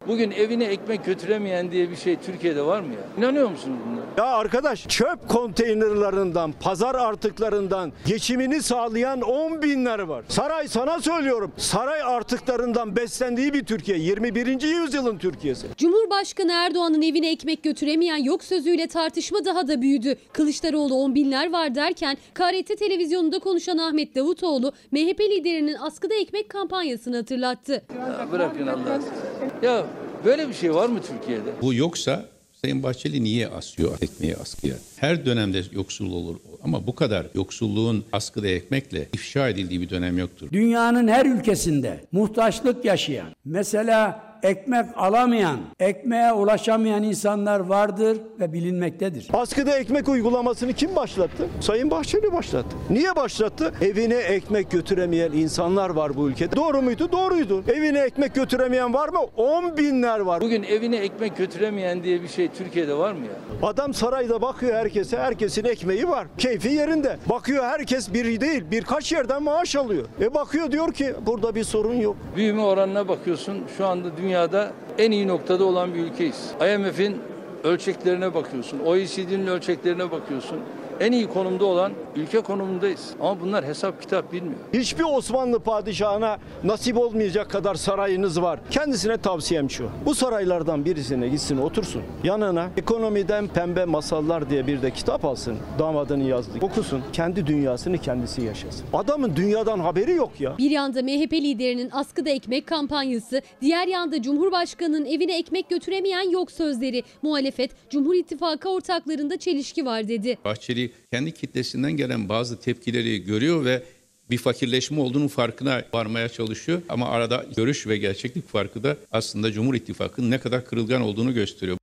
Bugün 0.07 0.31
evine 0.31 0.63
ekmek 0.65 1.05
götüremeyen 1.05 1.71
diye 1.71 1.89
bir 1.89 1.95
şey 1.95 2.15
Türkiye'de 2.15 2.61
var 2.65 2.79
mı 2.81 2.93
ya? 2.93 2.99
İnanıyor 3.17 3.49
musunuz 3.49 3.77
bunlara? 3.89 4.05
Ya 4.17 4.35
arkadaş 4.35 4.87
çöp 4.87 5.29
konteynerlarından, 5.29 6.51
pazar 6.51 6.95
artıklarından 6.95 7.91
geçimini 8.05 8.61
sağlayan 8.61 9.21
10 9.21 9.61
binler 9.61 9.99
var. 9.99 10.23
Saray 10.27 10.67
sana 10.67 10.99
söylüyorum. 10.99 11.51
Saray 11.57 12.01
artıklarından 12.01 12.95
beslendiği 12.95 13.53
bir 13.53 13.63
Türkiye. 13.65 13.97
21. 13.97 14.61
yüzyılın 14.61 15.17
Türkiye'si. 15.17 15.67
Cumhurbaşkanı 15.77 16.51
Erdoğan'ın 16.51 17.01
evine 17.01 17.31
ekmek 17.31 17.63
götüremeyen 17.63 18.23
yok 18.23 18.43
sözüyle 18.43 18.87
tartışma 18.87 19.45
daha 19.45 19.67
da 19.67 19.81
büyüdü. 19.81 20.15
Kılıçdaroğlu 20.33 20.95
on 20.95 21.15
binler 21.15 21.51
var 21.51 21.75
derken 21.75 22.17
KRT 22.33 22.77
televizyonunda 22.79 23.39
konuşan 23.39 23.77
Ahmet 23.77 24.15
Davutoğlu 24.15 24.71
MHP 24.91 25.19
liderinin 25.19 25.75
askıda 25.81 26.13
ekmek 26.15 26.49
kampanyasını 26.49 27.15
hatırlattı. 27.15 27.85
Ya 27.97 28.27
bırakın 28.31 28.67
Allah 28.67 28.91
aşkına. 28.91 29.71
Ya 29.71 29.85
böyle 30.25 30.49
bir 30.49 30.53
şey 30.53 30.73
var 30.73 30.87
mı 30.89 30.99
Türkiye'de? 31.01 31.49
Bu 31.61 31.73
yoksa 31.73 32.25
Sayın 32.61 32.83
Bahçeli 32.83 33.23
niye 33.23 33.47
asıyor 33.47 33.97
ekmeği 34.01 34.35
askıya? 34.35 34.75
Her 34.95 35.25
dönemde 35.25 35.61
yoksul 35.71 36.11
olur 36.11 36.35
ama 36.63 36.87
bu 36.87 36.95
kadar 36.95 37.27
yoksulluğun 37.35 38.05
askıda 38.11 38.47
ekmekle 38.47 39.07
ifşa 39.13 39.49
edildiği 39.49 39.81
bir 39.81 39.89
dönem 39.89 40.17
yoktur. 40.17 40.47
Dünyanın 40.51 41.07
her 41.07 41.25
ülkesinde 41.25 42.01
muhtaçlık 42.11 42.85
yaşayan, 42.85 43.27
mesela 43.45 44.26
ekmek 44.43 44.85
alamayan, 44.95 45.57
ekmeğe 45.79 46.33
ulaşamayan 46.33 47.03
insanlar 47.03 47.59
vardır 47.59 48.17
ve 48.39 48.53
bilinmektedir. 48.53 49.27
Askıda 49.33 49.77
ekmek 49.77 50.09
uygulamasını 50.09 50.73
kim 50.73 50.95
başlattı? 50.95 51.47
Sayın 51.61 51.91
Bahçeli 51.91 52.33
başlattı. 52.33 52.75
Niye 52.89 53.15
başlattı? 53.15 53.73
Evine 53.81 54.15
ekmek 54.15 54.71
götüremeyen 54.71 55.31
insanlar 55.31 55.89
var 55.89 56.15
bu 56.15 56.29
ülkede. 56.29 56.55
Doğru 56.55 56.81
muydu? 56.81 57.11
Doğruydu. 57.11 57.63
Evine 57.67 57.99
ekmek 57.99 58.35
götüremeyen 58.35 58.93
var 58.93 59.09
mı? 59.09 59.19
10 59.37 59.77
binler 59.77 60.19
var. 60.19 60.41
Bugün 60.41 60.63
evine 60.63 60.95
ekmek 60.97 61.37
götüremeyen 61.37 62.03
diye 62.03 62.21
bir 62.23 62.27
şey 62.27 62.47
Türkiye'de 62.47 62.97
var 62.97 63.11
mı 63.13 63.25
ya? 63.25 63.67
Adam 63.69 63.93
sarayda 63.93 64.41
bakıyor 64.41 64.73
herkese, 64.75 65.17
herkesin 65.17 65.65
ekmeği 65.65 66.09
var. 66.09 66.27
Keyfi 66.37 66.69
yerinde. 66.69 67.17
Bakıyor 67.29 67.63
herkes 67.63 68.13
biri 68.13 68.41
değil, 68.41 68.63
birkaç 68.71 69.11
yerden 69.11 69.43
maaş 69.43 69.75
alıyor. 69.75 70.05
E 70.21 70.33
bakıyor 70.33 70.71
diyor 70.71 70.93
ki 70.93 71.13
burada 71.25 71.55
bir 71.55 71.63
sorun 71.63 71.93
yok. 71.95 72.15
Büyüme 72.35 72.61
oranına 72.61 73.07
bakıyorsun 73.07 73.57
şu 73.77 73.87
anda 73.87 74.17
dünyada 74.27 74.71
en 74.97 75.11
iyi 75.11 75.27
noktada 75.27 75.65
olan 75.65 75.93
bir 75.93 75.99
ülkeyiz. 75.99 76.51
IMF'in 76.73 77.17
ölçeklerine 77.63 78.33
bakıyorsun, 78.33 78.79
OECD'nin 78.79 79.47
ölçeklerine 79.47 80.11
bakıyorsun. 80.11 80.59
En 80.99 81.11
iyi 81.11 81.27
konumda 81.27 81.65
olan 81.65 81.91
ülke 82.15 82.41
konumundayız. 82.41 83.09
Ama 83.21 83.39
bunlar 83.41 83.65
hesap 83.65 84.01
kitap 84.01 84.33
bilmiyor. 84.33 84.55
Hiçbir 84.73 85.03
Osmanlı 85.03 85.59
padişahına 85.59 86.37
nasip 86.63 86.97
olmayacak 86.97 87.49
kadar 87.51 87.75
sarayınız 87.75 88.41
var. 88.41 88.59
Kendisine 88.71 89.17
tavsiyem 89.17 89.69
şu. 89.69 89.89
Bu 90.05 90.15
saraylardan 90.15 90.85
birisine 90.85 91.27
gitsin 91.27 91.57
otursun. 91.57 92.01
Yanına 92.23 92.69
ekonomiden 92.77 93.47
pembe 93.47 93.85
masallar 93.85 94.49
diye 94.49 94.67
bir 94.67 94.81
de 94.81 94.91
kitap 94.91 95.25
alsın. 95.25 95.57
Damadını 95.79 96.23
yazdı. 96.23 96.51
Okusun. 96.61 97.01
Kendi 97.13 97.47
dünyasını 97.47 97.97
kendisi 97.97 98.41
yaşasın. 98.41 98.85
Adamın 98.93 99.35
dünyadan 99.35 99.79
haberi 99.79 100.11
yok 100.11 100.31
ya. 100.41 100.57
Bir 100.57 100.71
yanda 100.71 101.01
MHP 101.01 101.33
liderinin 101.33 101.89
askıda 101.91 102.29
ekmek 102.29 102.67
kampanyası, 102.67 103.41
diğer 103.61 103.87
yanda 103.87 104.21
Cumhurbaşkanı'nın 104.21 105.05
evine 105.05 105.37
ekmek 105.37 105.69
götüremeyen 105.69 106.29
yok 106.29 106.51
sözleri. 106.51 107.03
Muhalefet, 107.21 107.71
Cumhur 107.89 108.15
İttifakı 108.15 108.69
ortaklarında 108.69 109.37
çelişki 109.37 109.85
var 109.85 110.07
dedi. 110.07 110.37
Bahçeli 110.45 110.86
kendi 111.11 111.31
kitlesinden 111.31 111.91
gelen 111.91 112.29
bazı 112.29 112.59
tepkileri 112.59 113.23
görüyor 113.23 113.65
ve 113.65 113.83
bir 114.29 114.37
fakirleşme 114.37 115.01
olduğunun 115.01 115.27
farkına 115.27 115.83
varmaya 115.93 116.29
çalışıyor. 116.29 116.81
Ama 116.89 117.09
arada 117.09 117.45
görüş 117.55 117.87
ve 117.87 117.97
gerçeklik 117.97 118.47
farkı 118.47 118.83
da 118.83 118.97
aslında 119.11 119.51
Cumhur 119.51 119.75
İttifakı'nın 119.75 120.31
ne 120.31 120.39
kadar 120.39 120.65
kırılgan 120.65 121.01
olduğunu 121.01 121.33
gösteriyor. 121.33 121.77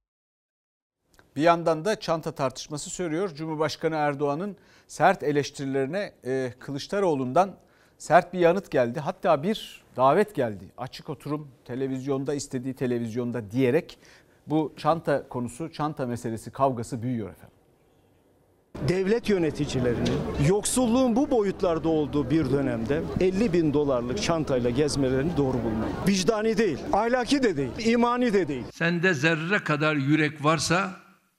Bir 1.36 1.42
yandan 1.42 1.84
da 1.84 2.00
çanta 2.00 2.32
tartışması 2.32 2.90
sürüyor. 2.90 3.34
Cumhurbaşkanı 3.34 3.94
Erdoğan'ın 3.94 4.56
sert 4.88 5.22
eleştirilerine 5.22 6.12
e, 6.24 6.52
Kılıçdaroğlu'ndan 6.58 7.56
sert 7.98 8.32
bir 8.32 8.38
yanıt 8.38 8.70
geldi. 8.70 9.00
Hatta 9.00 9.42
bir 9.42 9.84
davet 9.96 10.34
geldi. 10.34 10.64
Açık 10.78 11.10
oturum 11.10 11.48
televizyonda 11.64 12.34
istediği 12.34 12.74
televizyonda 12.74 13.50
diyerek 13.50 13.98
bu 14.46 14.74
çanta 14.76 15.28
konusu, 15.28 15.72
çanta 15.72 16.06
meselesi 16.06 16.50
kavgası 16.50 17.02
büyüyor 17.02 17.30
efendim. 17.30 17.53
Devlet 18.88 19.28
yöneticilerinin 19.28 20.18
yoksulluğun 20.48 21.16
bu 21.16 21.30
boyutlarda 21.30 21.88
olduğu 21.88 22.30
bir 22.30 22.50
dönemde 22.50 23.02
50 23.20 23.52
bin 23.52 23.74
dolarlık 23.74 24.22
çantayla 24.22 24.70
gezmelerini 24.70 25.36
doğru 25.36 25.52
bulmam. 25.52 25.88
Vicdani 26.08 26.58
değil, 26.58 26.78
ahlaki 26.92 27.42
de 27.42 27.56
değil, 27.56 27.70
imani 27.84 28.32
de 28.32 28.48
değil. 28.48 28.64
Sende 28.72 29.14
zerre 29.14 29.58
kadar 29.58 29.96
yürek 29.96 30.44
varsa 30.44 30.90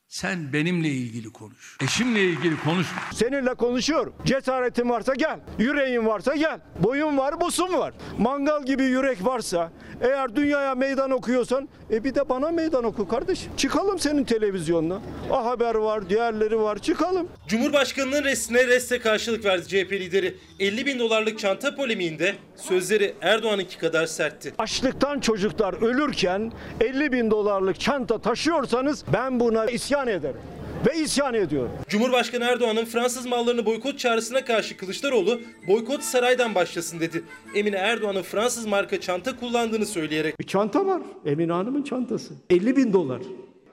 sen 0.07 0.53
benimle 0.53 0.87
ilgili 0.87 1.29
konuş. 1.33 1.77
Eşimle 1.83 2.23
ilgili 2.23 2.59
konuşma. 2.59 2.97
Seninle 3.13 3.53
konuşuyorum. 3.53 4.13
Cesaretin 4.25 4.89
varsa 4.89 5.13
gel. 5.15 5.39
Yüreğin 5.59 6.05
varsa 6.05 6.35
gel. 6.35 6.59
Boyun 6.79 7.17
var, 7.17 7.41
busun 7.41 7.73
var. 7.73 7.93
Mangal 8.17 8.65
gibi 8.65 8.83
yürek 8.83 9.25
varsa, 9.25 9.71
eğer 10.01 10.35
dünyaya 10.35 10.75
meydan 10.75 11.11
okuyorsan, 11.11 11.69
e 11.91 12.03
bir 12.03 12.15
de 12.15 12.29
bana 12.29 12.51
meydan 12.51 12.83
oku 12.83 13.07
kardeş. 13.07 13.47
Çıkalım 13.57 13.99
senin 13.99 14.23
televizyonuna. 14.23 15.01
A 15.31 15.45
Haber 15.45 15.75
var, 15.75 16.09
diğerleri 16.09 16.59
var. 16.59 16.77
Çıkalım. 16.79 17.27
Cumhurbaşkanının 17.47 18.23
restine 18.23 18.67
reste 18.67 18.99
karşılık 18.99 19.45
verdi 19.45 19.67
CHP 19.67 19.91
lideri. 19.91 20.35
50 20.59 20.85
bin 20.85 20.99
dolarlık 20.99 21.39
çanta 21.39 21.75
polemiğinde 21.75 22.35
sözleri 22.55 23.13
Erdoğan'ınki 23.21 23.77
kadar 23.77 24.05
sertti. 24.05 24.53
Açlıktan 24.57 25.19
çocuklar 25.19 25.73
ölürken 25.73 26.51
50 26.81 27.11
bin 27.11 27.31
dolarlık 27.31 27.79
çanta 27.79 28.21
taşıyorsanız 28.21 29.03
ben 29.13 29.39
buna 29.39 29.65
isyan 29.65 29.94
ederim. 30.03 30.41
Ve 30.87 30.97
isyan 30.97 31.33
ediyorum. 31.33 31.71
Cumhurbaşkanı 31.87 32.43
Erdoğan'ın 32.43 32.85
Fransız 32.85 33.25
mallarını 33.25 33.65
boykot 33.65 33.99
çağrısına 33.99 34.45
karşı 34.45 34.77
Kılıçdaroğlu 34.77 35.41
boykot 35.67 36.03
saraydan 36.03 36.55
başlasın 36.55 36.99
dedi. 36.99 37.23
Emine 37.55 37.75
Erdoğan'ın 37.75 38.21
Fransız 38.21 38.65
marka 38.65 39.01
çanta 39.01 39.39
kullandığını 39.39 39.85
söyleyerek. 39.85 40.39
Bir 40.39 40.47
çanta 40.47 40.85
var. 40.85 41.01
Emine 41.25 41.51
Hanım'ın 41.53 41.83
çantası. 41.83 42.33
50 42.49 42.77
bin 42.77 42.93
dolar. 42.93 43.21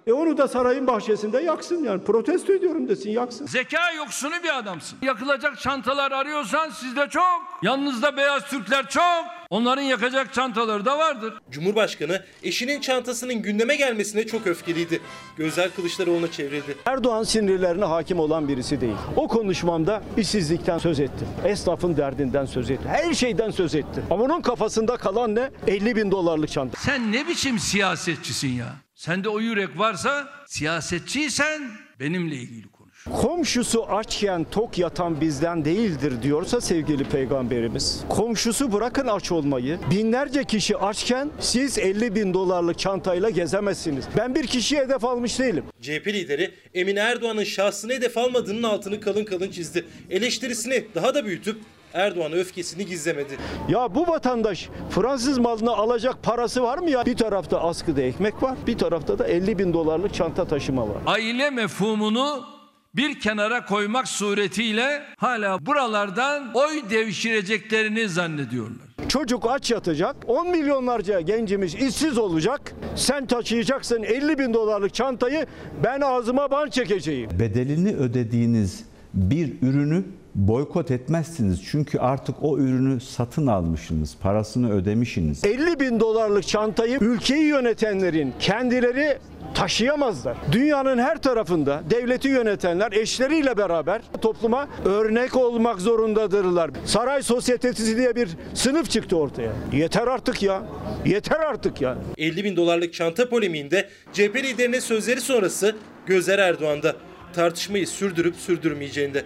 E 0.07 0.12
onu 0.12 0.37
da 0.38 0.49
sarayın 0.49 0.87
bahçesinde 0.87 1.41
yaksın 1.41 1.85
yani. 1.85 2.05
Protesto 2.05 2.53
ediyorum 2.53 2.88
desin 2.88 3.11
yaksın. 3.11 3.47
Zeka 3.47 3.93
yoksunu 3.93 4.35
bir 4.45 4.59
adamsın. 4.59 4.99
Yakılacak 5.03 5.59
çantalar 5.61 6.12
arıyorsan 6.12 6.71
sizde 6.71 7.09
çok. 7.09 7.43
Yanınızda 7.62 8.17
beyaz 8.17 8.43
Türkler 8.51 8.88
çok. 8.88 9.25
Onların 9.51 9.83
yakacak 9.83 10.35
çantaları 10.35 10.85
da 10.85 10.99
vardır. 10.99 11.35
Cumhurbaşkanı 11.51 12.23
eşinin 12.43 12.81
çantasının 12.81 13.35
gündeme 13.35 13.77
gelmesine 13.77 14.27
çok 14.27 14.47
öfkeliydi. 14.47 15.01
Gözler 15.37 15.71
Kılıçdaroğlu'na 15.77 16.31
çevrildi. 16.31 16.77
Erdoğan 16.87 17.23
sinirlerine 17.23 17.85
hakim 17.85 18.21
olan 18.21 18.49
birisi 18.49 18.81
değil. 18.81 18.97
O 19.17 19.29
konuşmamda 19.29 20.03
işsizlikten 20.17 20.79
söz 20.79 21.01
ettim. 21.01 21.29
Esnafın 21.45 21.97
derdinden 21.97 22.45
söz 22.45 22.71
ettim. 22.71 22.88
Her 22.91 23.15
şeyden 23.15 23.51
söz 23.51 23.75
ettim. 23.75 24.05
Ama 24.11 24.25
onun 24.25 24.43
kafasında 24.43 24.97
kalan 24.97 25.35
ne? 25.35 25.51
50 25.67 25.97
bin 25.97 26.11
dolarlık 26.11 26.51
çanta. 26.51 26.81
Sen 26.81 27.12
ne 27.12 27.29
biçim 27.29 27.59
siyasetçisin 27.59 28.49
ya? 28.49 28.67
Sende 29.03 29.29
o 29.29 29.41
yürek 29.41 29.79
varsa 29.79 30.29
siyasetçiysen 30.47 31.62
benimle 32.01 32.35
ilgili 32.35 32.69
konuş. 32.69 33.05
Komşusu 33.23 33.87
açken 33.87 34.47
tok 34.51 34.79
yatan 34.79 35.21
bizden 35.21 35.65
değildir 35.65 36.23
diyorsa 36.23 36.61
sevgili 36.61 37.05
peygamberimiz. 37.05 38.01
Komşusu 38.09 38.73
bırakın 38.73 39.07
aç 39.07 39.33
olmayı. 39.33 39.79
Binlerce 39.91 40.45
kişi 40.45 40.77
açken 40.77 41.31
siz 41.41 41.79
50 41.79 42.15
bin 42.15 42.35
dolarlık 42.35 42.79
çantayla 42.79 43.31
gezemezsiniz. 43.31 44.05
Ben 44.17 44.35
bir 44.35 44.47
kişiye 44.47 44.81
hedef 44.81 45.05
almış 45.05 45.38
değilim. 45.38 45.65
CHP 45.81 46.07
lideri 46.07 46.55
Emine 46.75 47.01
Erdoğan'ın 47.01 47.45
şahsını 47.45 47.93
hedef 47.93 48.19
almadığının 48.19 48.62
altını 48.62 49.01
kalın 49.01 49.25
kalın 49.25 49.51
çizdi. 49.51 49.85
Eleştirisini 50.11 50.85
daha 50.95 51.15
da 51.15 51.25
büyütüp 51.25 51.57
Erdoğan'a 51.95 52.35
öfkesini 52.35 52.87
gizlemedi. 52.87 53.37
Ya 53.69 53.95
bu 53.95 54.07
vatandaş 54.07 54.69
Fransız 54.91 55.39
malını 55.39 55.71
alacak 55.73 56.23
parası 56.23 56.63
var 56.63 56.79
mı 56.79 56.91
ya? 56.91 57.07
Bir 57.07 57.17
tarafta 57.17 57.61
askıda 57.61 58.03
ekmek 58.03 58.43
var, 58.43 58.57
bir 58.67 58.79
tarafta 58.79 59.19
da 59.19 59.27
50 59.27 59.59
bin 59.59 59.73
dolarlık 59.73 60.15
çanta 60.15 60.45
taşıma 60.45 60.83
var. 60.89 60.97
Aile 61.07 61.51
mefhumunu 61.51 62.45
bir 62.95 63.21
kenara 63.21 63.67
koymak 63.67 64.09
suretiyle 64.09 65.03
hala 65.17 65.67
buralardan 65.67 66.51
oy 66.55 66.83
devşireceklerini 66.91 68.09
zannediyorlar. 68.09 68.87
Çocuk 69.09 69.47
aç 69.51 69.71
yatacak, 69.71 70.17
10 70.27 70.51
milyonlarca 70.51 71.21
gencimiz 71.21 71.75
işsiz 71.75 72.19
olacak. 72.19 72.73
Sen 72.97 73.27
taşıyacaksın 73.27 74.03
50 74.03 74.39
bin 74.39 74.55
dolarlık 74.55 74.95
çantayı, 74.95 75.47
ben 75.85 76.01
ağzıma 76.01 76.51
ban 76.51 76.71
çekeceğim. 76.71 77.31
Bedelini 77.41 77.97
ödediğiniz 77.97 78.85
bir 79.15 79.53
ürünü 79.63 80.05
boykot 80.35 80.90
etmezsiniz. 80.90 81.62
Çünkü 81.71 81.99
artık 81.99 82.37
o 82.42 82.59
ürünü 82.59 83.01
satın 83.01 83.47
almışsınız, 83.47 84.16
parasını 84.21 84.73
ödemişsiniz. 84.73 85.45
50 85.45 85.81
bin 85.81 86.01
dolarlık 86.01 86.47
çantayı 86.47 86.99
ülkeyi 87.01 87.45
yönetenlerin 87.45 88.35
kendileri 88.40 89.18
taşıyamazlar. 89.55 90.37
Dünyanın 90.53 90.99
her 90.99 91.23
tarafında 91.23 91.83
devleti 91.90 92.29
yönetenler 92.29 92.92
eşleriyle 92.92 93.57
beraber 93.57 94.03
topluma 94.23 94.68
örnek 94.85 95.37
olmak 95.37 95.81
zorundadırlar. 95.81 96.71
Saray 96.85 97.23
sosyetesi 97.23 97.97
diye 97.97 98.16
bir 98.16 98.29
sınıf 98.55 98.90
çıktı 98.90 99.16
ortaya. 99.16 99.53
Yeter 99.73 100.07
artık 100.07 100.42
ya. 100.42 100.62
Yeter 101.07 101.40
artık 101.40 101.81
ya. 101.81 101.99
50 102.18 102.45
bin 102.45 102.57
dolarlık 102.57 102.95
çanta 102.95 103.29
polemiğinde 103.29 103.88
CHP 104.12 104.37
liderinin 104.37 104.81
sözleri 104.81 105.21
sonrası 105.21 105.77
gözler 106.07 106.38
Erdoğan'da. 106.38 106.97
Tartışmayı 107.33 107.87
sürdürüp 107.87 108.37
sürdürmeyeceğinde. 108.37 109.25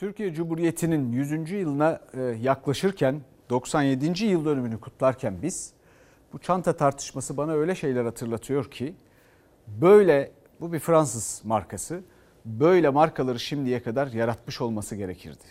Türkiye 0.00 0.34
Cumhuriyeti'nin 0.34 1.12
100. 1.12 1.50
yılına 1.50 2.00
e, 2.14 2.20
yaklaşırken 2.20 3.20
97. 3.50 4.24
yıl 4.24 4.44
dönümünü 4.44 4.80
kutlarken 4.80 5.42
biz 5.42 5.72
bu 6.32 6.38
çanta 6.38 6.76
tartışması 6.76 7.36
bana 7.36 7.52
öyle 7.52 7.74
şeyler 7.74 8.04
hatırlatıyor 8.04 8.70
ki 8.70 8.94
böyle 9.66 10.30
bu 10.60 10.72
bir 10.72 10.78
Fransız 10.78 11.42
markası 11.44 12.00
böyle 12.44 12.88
markaları 12.88 13.40
şimdiye 13.40 13.82
kadar 13.82 14.06
yaratmış 14.06 14.60
olması 14.60 14.96
gerekirdi. 14.96 15.44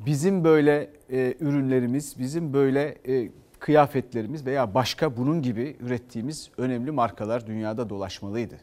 Bizim 0.00 0.44
böyle 0.44 0.90
e, 1.10 1.34
ürünlerimiz, 1.40 2.18
bizim 2.18 2.52
böyle 2.52 2.98
e, 3.08 3.30
kıyafetlerimiz 3.58 4.46
veya 4.46 4.74
başka 4.74 5.16
bunun 5.16 5.42
gibi 5.42 5.76
ürettiğimiz 5.80 6.50
önemli 6.58 6.90
markalar 6.90 7.46
dünyada 7.46 7.90
dolaşmalıydı. 7.90 8.56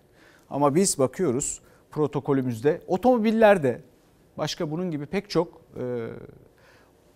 Ama 0.49 0.75
biz 0.75 0.99
bakıyoruz 0.99 1.61
protokolümüzde 1.91 2.81
otomobillerde 2.87 3.81
başka 4.37 4.71
bunun 4.71 4.91
gibi 4.91 5.05
pek 5.05 5.29
çok 5.29 5.61
e, 5.77 6.09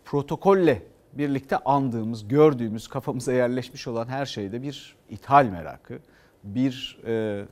protokolle 0.06 0.84
birlikte 1.14 1.58
andığımız, 1.58 2.28
gördüğümüz, 2.28 2.88
kafamıza 2.88 3.34
yerleşmiş 3.34 3.88
olan 3.88 4.08
her 4.08 4.26
şeyde 4.26 4.62
bir 4.62 4.96
ithal 5.10 5.46
merakı, 5.46 6.00
bir 6.44 7.00
e, 7.08 7.46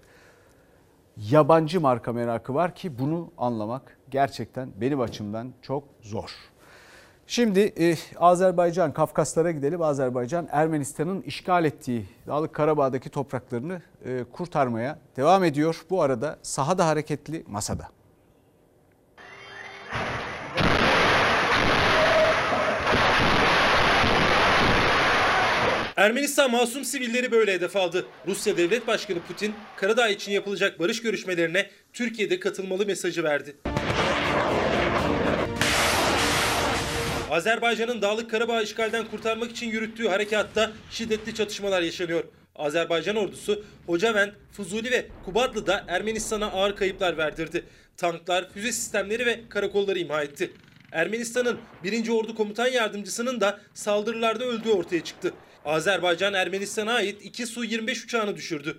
yabancı 1.17 1.81
marka 1.81 2.13
merakı 2.13 2.53
var 2.53 2.75
ki 2.75 2.99
bunu 2.99 3.31
anlamak 3.37 3.97
gerçekten 4.11 4.69
benim 4.81 5.01
açımdan 5.01 5.53
çok 5.61 5.83
zor. 6.01 6.31
Şimdi 7.27 7.59
e, 7.59 7.95
Azerbaycan, 8.17 8.93
Kafkaslara 8.93 9.51
gidelim. 9.51 9.81
Azerbaycan, 9.81 10.47
Ermenistan'ın 10.51 11.21
işgal 11.21 11.65
ettiği 11.65 12.05
Dağlık 12.27 12.53
Karabağ'daki 12.53 13.09
topraklarını 13.09 13.81
e, 14.05 14.23
kurtarmaya 14.31 14.99
devam 15.17 15.43
ediyor. 15.43 15.85
Bu 15.89 16.01
arada 16.01 16.39
sahada 16.41 16.87
hareketli 16.87 17.43
masada. 17.47 17.87
Ermenistan 25.97 26.51
masum 26.51 26.85
sivilleri 26.85 27.31
böyle 27.31 27.53
hedef 27.53 27.75
aldı. 27.75 28.05
Rusya 28.27 28.57
Devlet 28.57 28.87
Başkanı 28.87 29.19
Putin, 29.19 29.53
Karadağ 29.77 30.09
için 30.09 30.31
yapılacak 30.31 30.79
barış 30.79 31.01
görüşmelerine 31.01 31.69
Türkiye'de 31.93 32.39
katılmalı 32.39 32.85
mesajı 32.85 33.23
verdi. 33.23 33.55
Azerbaycan'ın 37.31 38.01
Dağlık 38.01 38.31
Karabağ 38.31 38.61
işgalden 38.61 39.05
kurtarmak 39.05 39.51
için 39.51 39.69
yürüttüğü 39.69 40.07
harekatta 40.07 40.71
şiddetli 40.91 41.35
çatışmalar 41.35 41.81
yaşanıyor. 41.81 42.23
Azerbaycan 42.55 43.15
ordusu 43.15 43.63
Hocavent, 43.85 44.33
Fuzuli 44.51 44.91
ve 44.91 45.05
Kubatlı'da 45.25 45.85
Ermenistan'a 45.87 46.51
ağır 46.51 46.75
kayıplar 46.75 47.17
verdirdi. 47.17 47.63
Tanklar, 47.97 48.49
füze 48.49 48.71
sistemleri 48.71 49.25
ve 49.25 49.39
karakolları 49.49 49.99
imha 49.99 50.23
etti. 50.23 50.51
Ermenistan'ın 50.91 51.59
1. 51.83 52.09
Ordu 52.09 52.35
Komutan 52.35 52.67
Yardımcısının 52.67 53.41
da 53.41 53.59
saldırılarda 53.73 54.45
öldüğü 54.45 54.69
ortaya 54.69 55.03
çıktı. 55.03 55.33
Azerbaycan 55.65 56.33
Ermenistan'a 56.33 56.93
ait 56.93 57.25
2 57.25 57.47
Su-25 57.47 58.03
uçağını 58.05 58.35
düşürdü. 58.35 58.77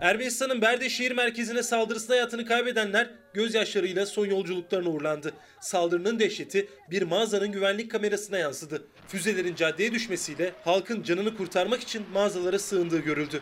Ermenistan'ın 0.00 0.62
Berde 0.62 0.88
şehir 0.88 1.12
merkezine 1.12 1.62
saldırısında 1.62 2.12
hayatını 2.12 2.46
kaybedenler 2.46 3.10
gözyaşlarıyla 3.34 4.06
son 4.06 4.26
yolculuklarına 4.26 4.88
uğurlandı. 4.88 5.32
Saldırının 5.60 6.18
dehşeti 6.18 6.68
bir 6.90 7.02
mağazanın 7.02 7.52
güvenlik 7.52 7.90
kamerasına 7.90 8.38
yansıdı. 8.38 8.82
Füzelerin 9.08 9.54
caddeye 9.54 9.92
düşmesiyle 9.92 10.52
halkın 10.64 11.02
canını 11.02 11.36
kurtarmak 11.36 11.80
için 11.82 12.04
mağazalara 12.12 12.58
sığındığı 12.58 12.98
görüldü. 13.00 13.40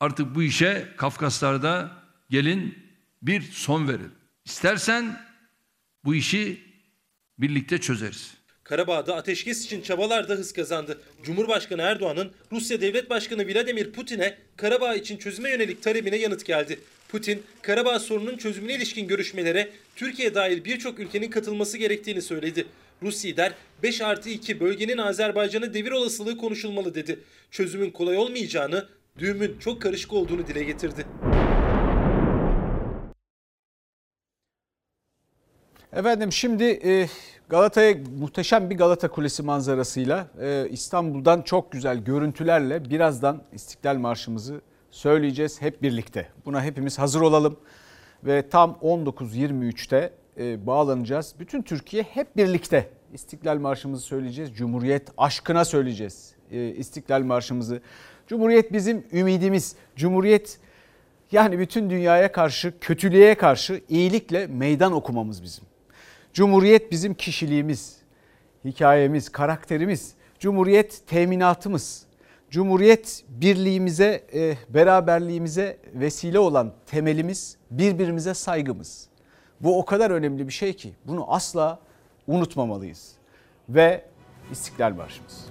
Artık 0.00 0.34
bu 0.34 0.42
işe 0.42 0.88
Kafkaslar'da 0.96 1.90
gelin 2.30 2.78
bir 3.22 3.42
son 3.42 3.88
verin. 3.88 4.12
İstersen 4.44 5.16
bu 6.04 6.14
işi 6.14 6.60
birlikte 7.38 7.78
çözeriz. 7.78 8.34
Karabağ'da 8.64 9.16
ateşkes 9.16 9.64
için 9.64 9.82
çabalar 9.82 10.28
da 10.28 10.34
hız 10.34 10.52
kazandı. 10.52 11.00
Cumhurbaşkanı 11.22 11.82
Erdoğan'ın 11.82 12.32
Rusya 12.52 12.80
Devlet 12.80 13.10
Başkanı 13.10 13.46
Vladimir 13.46 13.92
Putin'e 13.92 14.38
Karabağ 14.56 14.94
için 14.94 15.16
çözüme 15.16 15.50
yönelik 15.50 15.82
talebine 15.82 16.16
yanıt 16.16 16.44
geldi. 16.44 16.80
Putin, 17.08 17.42
Karabağ 17.62 17.98
sorununun 17.98 18.36
çözümüne 18.36 18.74
ilişkin 18.74 19.08
görüşmelere 19.08 19.70
Türkiye 19.96 20.34
dahil 20.34 20.64
birçok 20.64 20.98
ülkenin 20.98 21.30
katılması 21.30 21.78
gerektiğini 21.78 22.22
söyledi. 22.22 22.66
Rus 23.02 23.24
lider 23.24 23.52
5 23.82 24.00
artı 24.00 24.30
2 24.30 24.60
bölgenin 24.60 24.98
Azerbaycan'ı 24.98 25.74
devir 25.74 25.90
olasılığı 25.90 26.36
konuşulmalı 26.36 26.94
dedi. 26.94 27.20
Çözümün 27.50 27.90
kolay 27.90 28.16
olmayacağını, 28.16 28.88
düğümün 29.18 29.58
çok 29.58 29.82
karışık 29.82 30.12
olduğunu 30.12 30.46
dile 30.46 30.64
getirdi. 30.64 31.06
Efendim 35.94 36.32
şimdi 36.32 36.64
e, 36.64 37.08
Galata'ya 37.48 37.96
muhteşem 38.18 38.70
bir 38.70 38.76
Galata 38.76 39.08
Kulesi 39.08 39.42
manzarasıyla 39.42 40.28
e, 40.40 40.68
İstanbul'dan 40.70 41.42
çok 41.42 41.72
güzel 41.72 41.98
görüntülerle 41.98 42.90
birazdan 42.90 43.42
İstiklal 43.52 43.96
Marşımızı 43.96 44.60
söyleyeceğiz 44.90 45.62
hep 45.62 45.82
birlikte. 45.82 46.28
Buna 46.46 46.64
hepimiz 46.64 46.98
hazır 46.98 47.20
olalım 47.20 47.56
ve 48.24 48.48
tam 48.48 48.78
19.23'te 48.82 50.12
e, 50.38 50.66
bağlanacağız. 50.66 51.34
Bütün 51.38 51.62
Türkiye 51.62 52.02
hep 52.02 52.36
birlikte 52.36 52.90
İstiklal 53.12 53.58
Marşımızı 53.58 54.02
söyleyeceğiz. 54.02 54.54
Cumhuriyet 54.54 55.08
aşkına 55.18 55.64
söyleyeceğiz 55.64 56.34
İstiklal 56.76 57.22
Marşımızı. 57.22 57.80
Cumhuriyet 58.26 58.72
bizim 58.72 59.06
ümidimiz. 59.12 59.76
Cumhuriyet 59.96 60.58
yani 61.32 61.58
bütün 61.58 61.90
dünyaya 61.90 62.32
karşı, 62.32 62.78
kötülüğe 62.80 63.34
karşı 63.34 63.80
iyilikle 63.88 64.46
meydan 64.46 64.92
okumamız 64.92 65.42
bizim. 65.42 65.73
Cumhuriyet 66.34 66.92
bizim 66.92 67.14
kişiliğimiz, 67.14 67.96
hikayemiz, 68.64 69.28
karakterimiz. 69.28 70.14
Cumhuriyet 70.38 71.06
teminatımız. 71.06 72.06
Cumhuriyet 72.50 73.24
birliğimize, 73.28 74.24
e, 74.34 74.56
beraberliğimize 74.68 75.76
vesile 75.94 76.38
olan 76.38 76.72
temelimiz, 76.86 77.56
birbirimize 77.70 78.34
saygımız. 78.34 79.08
Bu 79.60 79.78
o 79.78 79.84
kadar 79.84 80.10
önemli 80.10 80.48
bir 80.48 80.52
şey 80.52 80.72
ki 80.72 80.92
bunu 81.04 81.32
asla 81.32 81.78
unutmamalıyız. 82.26 83.12
Ve 83.68 84.04
İstiklal 84.52 84.92
Marşımız. 84.92 85.46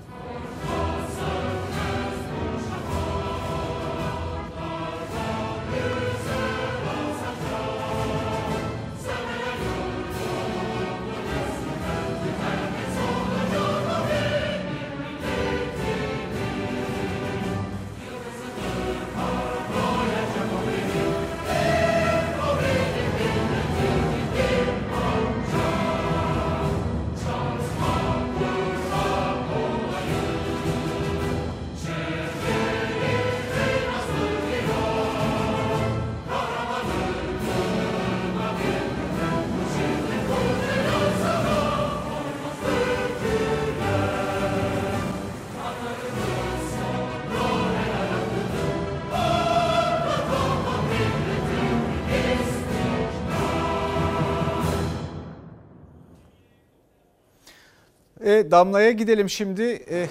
Damla'ya 58.54 58.92
gidelim 58.92 59.30
şimdi. 59.30 59.64
E, 59.64 60.08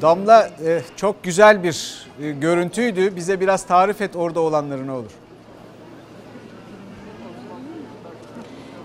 Damla 0.00 0.50
e, 0.66 0.82
çok 0.96 1.24
güzel 1.24 1.62
bir 1.62 2.06
e, 2.22 2.30
görüntüydü. 2.30 3.16
Bize 3.16 3.40
biraz 3.40 3.66
tarif 3.66 4.00
et 4.00 4.16
orada 4.16 4.40
olanları 4.40 4.86
ne 4.86 4.92
olur. 4.92 5.10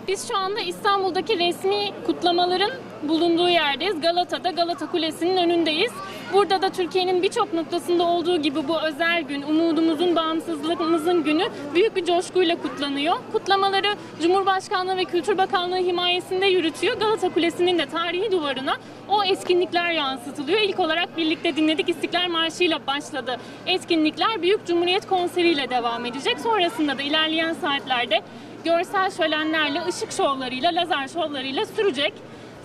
Biz 0.07 0.27
şu 0.27 0.37
anda 0.37 0.59
İstanbul'daki 0.59 1.39
resmi 1.39 1.91
kutlamaların 2.05 2.71
bulunduğu 3.03 3.49
yerdeyiz. 3.49 4.01
Galata'da 4.01 4.51
Galata 4.51 4.91
Kulesi'nin 4.91 5.37
önündeyiz. 5.37 5.91
Burada 6.33 6.61
da 6.61 6.69
Türkiye'nin 6.69 7.23
birçok 7.23 7.53
noktasında 7.53 8.03
olduğu 8.03 8.37
gibi 8.41 8.67
bu 8.67 8.81
özel 8.81 9.21
gün, 9.21 9.41
umudumuzun, 9.41 10.15
bağımsızlığımızın 10.15 11.23
günü 11.23 11.43
büyük 11.75 11.95
bir 11.95 12.05
coşkuyla 12.05 12.55
kutlanıyor. 12.61 13.15
Kutlamaları 13.31 13.95
Cumhurbaşkanlığı 14.21 14.97
ve 14.97 15.05
Kültür 15.05 15.37
Bakanlığı 15.37 15.77
himayesinde 15.77 16.45
yürütüyor. 16.45 16.97
Galata 16.99 17.29
Kulesi'nin 17.29 17.79
de 17.79 17.85
tarihi 17.85 18.31
duvarına 18.31 18.77
o 19.09 19.23
etkinlikler 19.23 19.91
yansıtılıyor. 19.91 20.59
İlk 20.59 20.79
olarak 20.79 21.17
birlikte 21.17 21.55
dinledik 21.55 21.89
İstiklal 21.89 22.29
Marşı 22.29 22.63
ile 22.63 22.87
başladı. 22.87 23.37
Etkinlikler 23.65 24.41
Büyük 24.41 24.65
Cumhuriyet 24.67 25.07
konseriyle 25.07 25.69
devam 25.69 26.05
edecek. 26.05 26.39
Sonrasında 26.39 26.97
da 26.97 27.01
ilerleyen 27.01 27.53
saatlerde 27.53 28.21
görsel 28.65 29.11
şölenlerle, 29.11 29.81
ışık 29.89 30.11
şovlarıyla, 30.11 30.75
lazer 30.75 31.07
şovlarıyla 31.07 31.65
sürecek. 31.65 32.13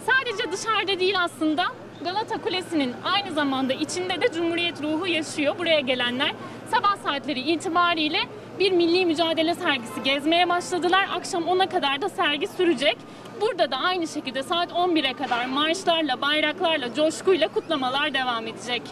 Sadece 0.07 0.53
dışarıda 0.53 1.01
değil 1.01 1.15
aslında 1.19 1.65
Galata 2.01 2.43
Kulesi'nin 2.43 2.95
aynı 3.05 3.33
zamanda 3.35 3.73
içinde 3.73 4.21
de 4.21 4.33
Cumhuriyet 4.35 4.83
ruhu 4.83 5.07
yaşıyor. 5.07 5.59
Buraya 5.59 5.81
gelenler 5.81 6.35
sabah 6.71 6.97
saatleri 6.97 7.41
itibariyle 7.41 8.19
bir 8.59 8.73
milli 8.73 9.07
mücadele 9.07 9.55
sergisi 9.55 10.03
gezmeye 10.05 10.49
başladılar. 10.49 11.09
Akşam 11.15 11.43
10'a 11.43 11.69
kadar 11.69 12.03
da 12.03 12.09
sergi 12.09 12.47
sürecek. 12.49 12.97
Burada 13.41 13.71
da 13.71 13.77
aynı 13.77 14.09
şekilde 14.09 14.43
saat 14.43 14.71
11'e 14.71 15.13
kadar 15.13 15.47
marşlarla, 15.47 16.21
bayraklarla, 16.21 16.95
coşkuyla 16.95 17.49
kutlamalar 17.49 18.15
devam 18.15 18.47
edecek. 18.47 18.83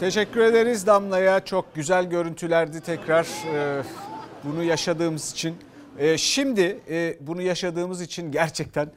Teşekkür 0.00 0.40
ederiz 0.40 0.86
Damla'ya. 0.86 1.44
Çok 1.44 1.74
güzel 1.74 2.04
görüntülerdi 2.04 2.80
tekrar 2.80 3.24
e, 3.54 3.82
bunu 4.44 4.62
yaşadığımız 4.62 5.32
için. 5.32 5.56
E, 5.98 6.18
şimdi 6.18 6.80
e, 6.90 7.16
bunu 7.20 7.42
yaşadığımız 7.42 8.00
için 8.00 8.32
gerçekten 8.32 8.88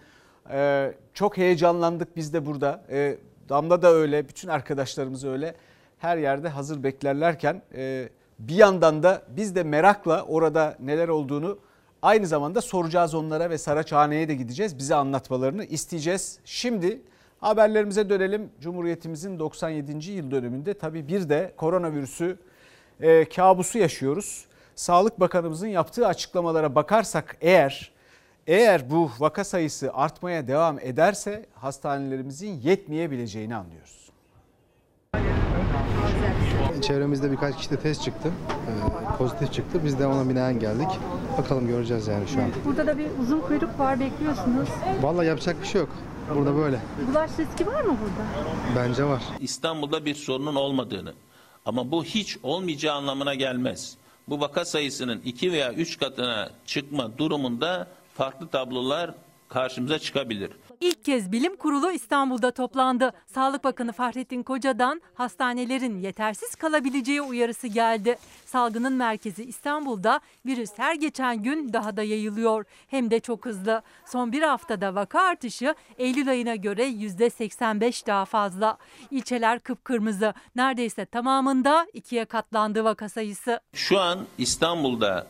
ee, 0.49 0.93
çok 1.13 1.37
heyecanlandık 1.37 2.15
biz 2.15 2.33
de 2.33 2.45
burada. 2.45 2.83
Ee, 2.89 3.17
Damla 3.49 3.81
da 3.81 3.91
öyle, 3.91 4.29
bütün 4.29 4.47
arkadaşlarımız 4.47 5.25
öyle. 5.25 5.55
Her 5.97 6.17
yerde 6.17 6.49
hazır 6.49 6.83
beklerlerken 6.83 7.61
e, 7.75 8.09
bir 8.39 8.55
yandan 8.55 9.03
da 9.03 9.21
biz 9.29 9.55
de 9.55 9.63
merakla 9.63 10.23
orada 10.23 10.77
neler 10.79 11.07
olduğunu 11.07 11.59
aynı 12.01 12.27
zamanda 12.27 12.61
soracağız 12.61 13.13
onlara 13.13 13.49
ve 13.49 13.57
Saraçhane'ye 13.57 14.27
de 14.27 14.35
gideceğiz. 14.35 14.77
Bize 14.77 14.95
anlatmalarını 14.95 15.65
isteyeceğiz. 15.65 16.39
Şimdi 16.45 17.01
haberlerimize 17.39 18.09
dönelim. 18.09 18.49
Cumhuriyetimizin 18.61 19.39
97. 19.39 20.11
yıl 20.11 20.31
dönümünde 20.31 20.73
tabii 20.73 21.07
bir 21.07 21.29
de 21.29 21.53
koronavirüsü 21.57 22.37
e, 23.01 23.29
kabusu 23.29 23.77
yaşıyoruz. 23.77 24.45
Sağlık 24.75 25.19
Bakanımızın 25.19 25.67
yaptığı 25.67 26.07
açıklamalara 26.07 26.75
bakarsak 26.75 27.37
eğer 27.41 27.91
eğer 28.49 28.89
bu 28.89 29.11
vaka 29.19 29.43
sayısı 29.43 29.93
artmaya 29.93 30.47
devam 30.47 30.79
ederse 30.79 31.45
hastanelerimizin 31.55 32.61
yetmeyebileceğini 32.61 33.55
anlıyoruz. 33.55 34.09
Çevremizde 36.81 37.31
birkaç 37.31 37.57
kişide 37.57 37.79
test 37.79 38.03
çıktı. 38.03 38.31
Ee, 38.31 39.17
pozitif 39.17 39.53
çıktı. 39.53 39.81
Biz 39.85 39.99
de 39.99 40.07
ona 40.07 40.29
binaen 40.29 40.59
geldik. 40.59 40.87
Bakalım 41.37 41.67
göreceğiz 41.67 42.07
yani 42.07 42.27
şu 42.27 42.41
an. 42.41 42.49
Burada 42.65 42.87
da 42.87 42.97
bir 42.97 43.07
uzun 43.21 43.41
kuyruk 43.41 43.79
var 43.79 43.99
bekliyorsunuz. 43.99 44.69
Vallahi 45.01 45.27
yapacak 45.27 45.61
bir 45.61 45.67
şey 45.67 45.81
yok. 45.81 45.89
Burada 46.35 46.55
böyle. 46.55 46.79
Bulaş 47.09 47.31
riski 47.39 47.67
var 47.67 47.81
mı 47.81 47.97
burada? 48.01 48.49
Bence 48.75 49.03
var. 49.03 49.21
İstanbul'da 49.39 50.05
bir 50.05 50.15
sorunun 50.15 50.55
olmadığını 50.55 51.13
ama 51.65 51.91
bu 51.91 52.03
hiç 52.03 52.37
olmayacağı 52.43 52.95
anlamına 52.95 53.35
gelmez. 53.35 53.97
Bu 54.27 54.39
vaka 54.39 54.65
sayısının 54.65 55.21
iki 55.25 55.51
veya 55.51 55.73
üç 55.73 55.97
katına 55.97 56.49
çıkma 56.65 57.17
durumunda 57.17 57.87
farklı 58.19 58.47
tablolar 58.47 59.11
karşımıza 59.49 59.99
çıkabilir. 59.99 60.51
İlk 60.81 61.05
kez 61.05 61.31
bilim 61.31 61.55
kurulu 61.55 61.91
İstanbul'da 61.91 62.51
toplandı. 62.51 63.11
Sağlık 63.27 63.63
Bakanı 63.63 63.91
Fahrettin 63.91 64.43
Koca'dan 64.43 65.01
hastanelerin 65.13 65.97
yetersiz 65.97 66.55
kalabileceği 66.55 67.21
uyarısı 67.21 67.67
geldi. 67.67 68.17
Salgının 68.45 68.93
merkezi 68.93 69.43
İstanbul'da 69.43 70.19
virüs 70.45 70.69
her 70.77 70.95
geçen 70.95 71.43
gün 71.43 71.73
daha 71.73 71.97
da 71.97 72.03
yayılıyor. 72.03 72.65
Hem 72.87 73.11
de 73.11 73.19
çok 73.19 73.45
hızlı. 73.45 73.81
Son 74.05 74.31
bir 74.31 74.41
haftada 74.41 74.95
vaka 74.95 75.21
artışı 75.21 75.75
Eylül 75.97 76.29
ayına 76.29 76.55
göre 76.55 76.89
%85 76.89 78.07
daha 78.07 78.25
fazla. 78.25 78.77
İlçeler 79.11 79.59
kıpkırmızı. 79.59 80.33
Neredeyse 80.55 81.05
tamamında 81.05 81.87
ikiye 81.93 82.25
katlandı 82.25 82.83
vaka 82.83 83.09
sayısı. 83.09 83.59
Şu 83.73 83.99
an 83.99 84.19
İstanbul'da 84.37 85.27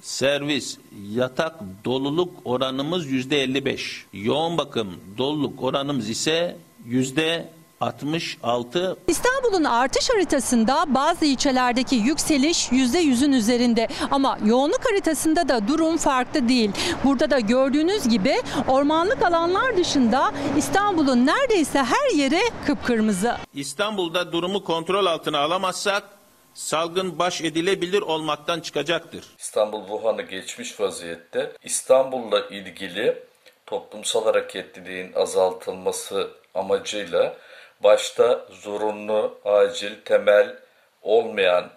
servis, 0.00 0.78
yatak 1.12 1.60
doluluk 1.84 2.32
oranımız 2.44 3.06
yüzde 3.06 3.42
55. 3.42 4.06
Yoğun 4.12 4.58
bakım 4.58 4.88
doluluk 5.18 5.62
oranımız 5.62 6.08
ise 6.08 6.56
yüzde 6.84 7.48
66. 7.80 8.96
İstanbul'un 9.08 9.64
artış 9.64 10.10
haritasında 10.10 10.84
bazı 10.88 11.24
ilçelerdeki 11.24 11.96
yükseliş 11.96 12.68
%100'ün 12.68 13.32
üzerinde 13.32 13.88
ama 14.10 14.38
yoğunluk 14.44 14.90
haritasında 14.90 15.48
da 15.48 15.68
durum 15.68 15.96
farklı 15.96 16.48
değil. 16.48 16.70
Burada 17.04 17.30
da 17.30 17.40
gördüğünüz 17.40 18.08
gibi 18.08 18.34
ormanlık 18.68 19.22
alanlar 19.22 19.76
dışında 19.76 20.32
İstanbul'un 20.56 21.26
neredeyse 21.26 21.78
her 21.78 22.16
yeri 22.16 22.40
kıpkırmızı. 22.66 23.36
İstanbul'da 23.54 24.32
durumu 24.32 24.64
kontrol 24.64 25.06
altına 25.06 25.38
alamazsak 25.38 26.19
salgın 26.54 27.18
baş 27.18 27.40
edilebilir 27.40 28.02
olmaktan 28.02 28.60
çıkacaktır. 28.60 29.24
İstanbul 29.38 29.80
Wuhan'ı 29.80 30.22
geçmiş 30.22 30.80
vaziyette. 30.80 31.52
İstanbul'la 31.64 32.40
ilgili 32.40 33.22
toplumsal 33.66 34.24
hareketliliğin 34.24 35.12
azaltılması 35.12 36.30
amacıyla 36.54 37.36
başta 37.80 38.46
zorunlu, 38.50 39.38
acil, 39.44 39.92
temel 40.04 40.56
olmayan 41.02 41.70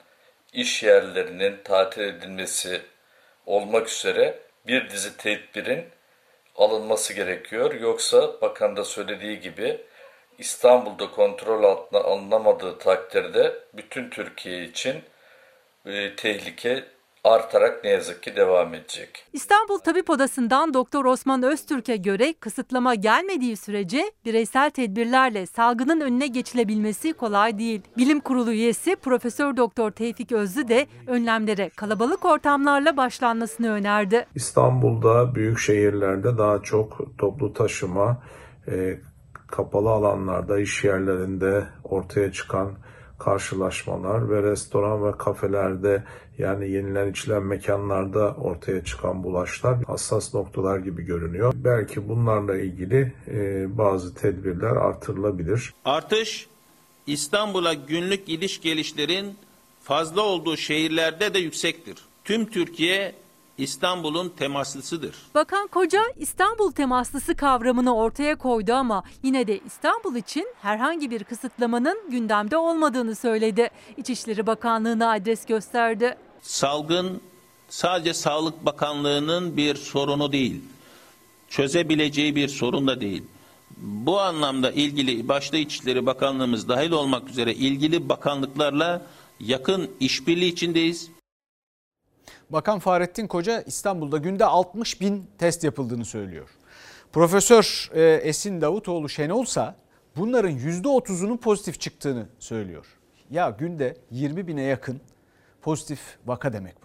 iş 0.53 0.83
yerlerinin 0.83 1.63
tatil 1.63 2.01
edilmesi 2.01 2.81
olmak 3.45 3.89
üzere 3.89 4.39
bir 4.67 4.89
dizi 4.89 5.17
tedbirin 5.17 5.85
alınması 6.55 7.13
gerekiyor. 7.13 7.73
Yoksa 7.73 8.41
bakan 8.41 8.77
da 8.77 8.83
söylediği 8.83 9.39
gibi 9.39 9.81
İstanbul'da 10.37 11.11
kontrol 11.11 11.63
altına 11.63 11.99
alınamadığı 11.99 12.77
takdirde 12.77 13.53
bütün 13.73 14.09
Türkiye 14.09 14.63
için 14.63 14.95
e, 15.85 16.15
tehlike 16.15 16.83
artarak 17.23 17.83
ne 17.83 17.89
yazık 17.89 18.23
ki 18.23 18.35
devam 18.35 18.73
edecek. 18.73 19.25
İstanbul 19.33 19.77
Tabip 19.77 20.09
Odası'ndan 20.09 20.73
Doktor 20.73 21.05
Osman 21.05 21.43
Öztürk'e 21.43 21.95
göre 21.95 22.33
kısıtlama 22.33 22.95
gelmediği 22.95 23.57
sürece 23.57 24.11
bireysel 24.25 24.69
tedbirlerle 24.69 25.45
salgının 25.45 26.01
önüne 26.01 26.27
geçilebilmesi 26.27 27.13
kolay 27.13 27.57
değil. 27.57 27.81
Bilim 27.97 28.19
Kurulu 28.19 28.51
üyesi 28.51 28.95
Profesör 28.95 29.57
Doktor 29.57 29.91
Tevfik 29.91 30.31
Özlü 30.31 30.67
de 30.67 30.87
önlemlere 31.07 31.69
kalabalık 31.69 32.25
ortamlarla 32.25 32.97
başlanmasını 32.97 33.71
önerdi. 33.71 34.25
İstanbul'da 34.35 35.35
büyük 35.35 35.59
şehirlerde 35.59 36.37
daha 36.37 36.61
çok 36.61 37.17
toplu 37.17 37.53
taşıma, 37.53 38.23
e, 38.67 38.99
kapalı 39.55 39.89
alanlarda, 39.89 40.59
iş 40.59 40.83
yerlerinde 40.83 41.63
ortaya 41.83 42.31
çıkan 42.31 42.71
karşılaşmalar 43.19 44.29
ve 44.29 44.43
restoran 44.43 45.05
ve 45.05 45.17
kafelerde 45.17 46.03
yani 46.37 46.69
yenilen 46.69 47.11
içilen 47.11 47.43
mekanlarda 47.43 48.35
ortaya 48.35 48.83
çıkan 48.83 49.23
bulaşlar 49.23 49.83
hassas 49.87 50.33
noktalar 50.33 50.79
gibi 50.79 51.03
görünüyor. 51.03 51.53
Belki 51.55 52.09
bunlarla 52.09 52.57
ilgili 52.57 53.13
e, 53.27 53.65
bazı 53.77 54.15
tedbirler 54.15 54.75
artırılabilir. 54.75 55.73
Artış 55.85 56.47
İstanbul'a 57.07 57.73
günlük 57.73 58.27
gidiş 58.27 58.61
gelişlerin 58.61 59.37
fazla 59.83 60.21
olduğu 60.21 60.57
şehirlerde 60.57 61.33
de 61.33 61.39
yüksektir. 61.39 61.97
Tüm 62.23 62.45
Türkiye 62.45 63.15
İstanbul'un 63.57 64.29
temaslısıdır. 64.29 65.15
Bakan 65.35 65.67
Koca 65.67 66.01
İstanbul 66.17 66.71
temaslısı 66.71 67.35
kavramını 67.35 67.95
ortaya 67.95 68.35
koydu 68.35 68.73
ama 68.73 69.03
yine 69.23 69.47
de 69.47 69.59
İstanbul 69.65 70.15
için 70.15 70.47
herhangi 70.61 71.11
bir 71.11 71.23
kısıtlamanın 71.23 71.99
gündemde 72.11 72.57
olmadığını 72.57 73.15
söyledi. 73.15 73.69
İçişleri 73.97 74.47
Bakanlığı'na 74.47 75.11
adres 75.11 75.45
gösterdi. 75.45 76.17
Salgın 76.41 77.21
sadece 77.69 78.13
Sağlık 78.13 78.65
Bakanlığı'nın 78.65 79.57
bir 79.57 79.75
sorunu 79.75 80.31
değil. 80.31 80.61
Çözebileceği 81.49 82.35
bir 82.35 82.47
sorun 82.47 82.87
da 82.87 83.01
değil. 83.01 83.23
Bu 83.77 84.19
anlamda 84.19 84.71
ilgili 84.71 85.27
başta 85.27 85.57
İçişleri 85.57 86.05
Bakanlığımız 86.05 86.67
dahil 86.67 86.91
olmak 86.91 87.29
üzere 87.29 87.53
ilgili 87.53 88.09
bakanlıklarla 88.09 89.05
yakın 89.39 89.89
işbirliği 89.99 90.51
içindeyiz. 90.51 91.09
Bakan 92.53 92.79
Fahrettin 92.79 93.27
Koca 93.27 93.61
İstanbul'da 93.61 94.17
günde 94.17 94.45
60 94.45 95.01
bin 95.01 95.25
test 95.37 95.63
yapıldığını 95.63 96.05
söylüyor. 96.05 96.49
Profesör 97.13 97.89
e, 97.93 98.01
Esin 98.01 98.61
Davutoğlu 98.61 99.09
Şenolsa 99.09 99.75
bunların 100.15 100.51
%30'unun 100.51 101.37
pozitif 101.37 101.79
çıktığını 101.79 102.25
söylüyor. 102.39 102.85
Ya 103.29 103.49
günde 103.49 103.97
20 104.11 104.47
bine 104.47 104.61
yakın 104.61 105.01
pozitif 105.61 105.99
vaka 106.25 106.53
demek. 106.53 106.82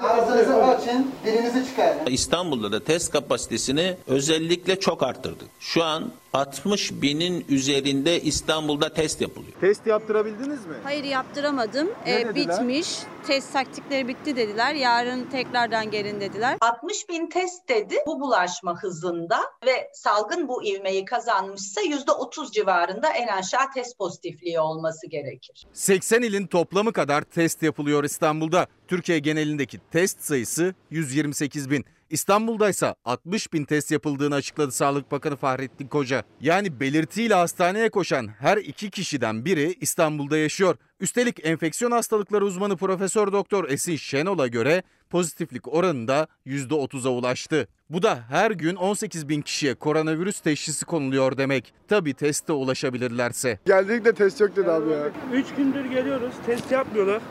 Ağzınızı 0.00 0.64
açın, 0.64 1.10
dilinizi 1.24 1.64
çıkarın. 1.66 2.06
İstanbul'da 2.06 2.72
da 2.72 2.84
test 2.84 3.12
kapasitesini 3.12 3.96
özellikle 4.06 4.80
çok 4.80 5.02
arttırdık. 5.02 5.48
Şu 5.60 5.84
an 5.84 6.12
60 6.32 6.92
binin 6.92 7.44
üzerinde 7.48 8.20
İstanbul'da 8.20 8.92
test 8.92 9.20
yapılıyor. 9.20 9.52
Test 9.60 9.86
yaptırabildiniz 9.86 10.66
mi? 10.66 10.74
Hayır 10.84 11.04
yaptıramadım. 11.04 11.88
Ne 12.06 12.12
Ee, 12.20 12.26
dediler? 12.28 12.34
bitmiş. 12.60 12.98
Test 13.26 13.52
taktikleri 13.52 14.08
bitti 14.08 14.36
dediler. 14.36 14.74
Yarın 14.74 15.24
tekrardan 15.24 15.90
gelin 15.90 16.20
dediler. 16.20 16.56
60 16.60 17.08
bin 17.08 17.26
test 17.26 17.68
dedi 17.68 17.94
bu 18.06 18.20
bulaşma 18.20 18.82
hızında 18.82 19.38
ve 19.66 19.90
salgın 19.94 20.48
bu 20.48 20.64
ivmeyi 20.64 21.04
kazanmışsa 21.04 21.80
%30 21.80 22.52
civarında 22.52 23.08
en 23.08 23.26
aşağı 23.26 23.72
test 23.74 23.98
pozitifliği 23.98 24.60
olması 24.60 25.06
gerekir. 25.06 25.66
80 25.72 26.22
ilin 26.22 26.46
toplamı 26.46 26.92
kadar 26.92 27.22
test 27.22 27.62
yapılıyor 27.62 28.04
İstanbul'da. 28.04 28.66
Türkiye 28.88 29.18
genelindeki 29.18 29.78
test 29.90 30.20
sayısı 30.20 30.74
128 30.90 31.70
bin. 31.70 31.84
İstanbul'da 32.10 32.68
ise 32.68 32.94
60 33.04 33.52
bin 33.52 33.64
test 33.64 33.90
yapıldığını 33.90 34.34
açıkladı 34.34 34.72
Sağlık 34.72 35.12
Bakanı 35.12 35.36
Fahrettin 35.36 35.88
Koca. 35.88 36.24
Yani 36.40 36.80
belirtiyle 36.80 37.34
hastaneye 37.34 37.88
koşan 37.90 38.28
her 38.38 38.56
iki 38.56 38.90
kişiden 38.90 39.44
biri 39.44 39.74
İstanbul'da 39.80 40.36
yaşıyor. 40.36 40.76
Üstelik 41.00 41.46
enfeksiyon 41.46 41.90
hastalıkları 41.90 42.44
uzmanı 42.44 42.76
Profesör 42.76 43.32
Doktor 43.32 43.68
Esin 43.68 43.96
Şenol'a 43.96 44.46
göre 44.46 44.82
pozitiflik 45.10 45.68
oranı 45.74 46.08
da 46.08 46.26
%30'a 46.46 47.10
ulaştı. 47.10 47.68
Bu 47.90 48.02
da 48.02 48.18
her 48.28 48.50
gün 48.50 48.76
18 48.76 49.28
bin 49.28 49.42
kişiye 49.42 49.74
koronavirüs 49.74 50.40
teşhisi 50.40 50.84
konuluyor 50.84 51.38
demek. 51.38 51.74
Tabi 51.88 52.14
teste 52.14 52.52
ulaşabilirlerse. 52.52 53.58
Geldik 53.66 54.04
de 54.04 54.12
test 54.12 54.40
yok 54.40 54.56
dedi 54.56 54.70
abi 54.70 54.90
ya. 54.90 55.10
Üç 55.32 55.46
gündür 55.56 55.84
geliyoruz. 55.84 56.34
Test 56.46 56.72
yapmıyorlar. 56.72 57.22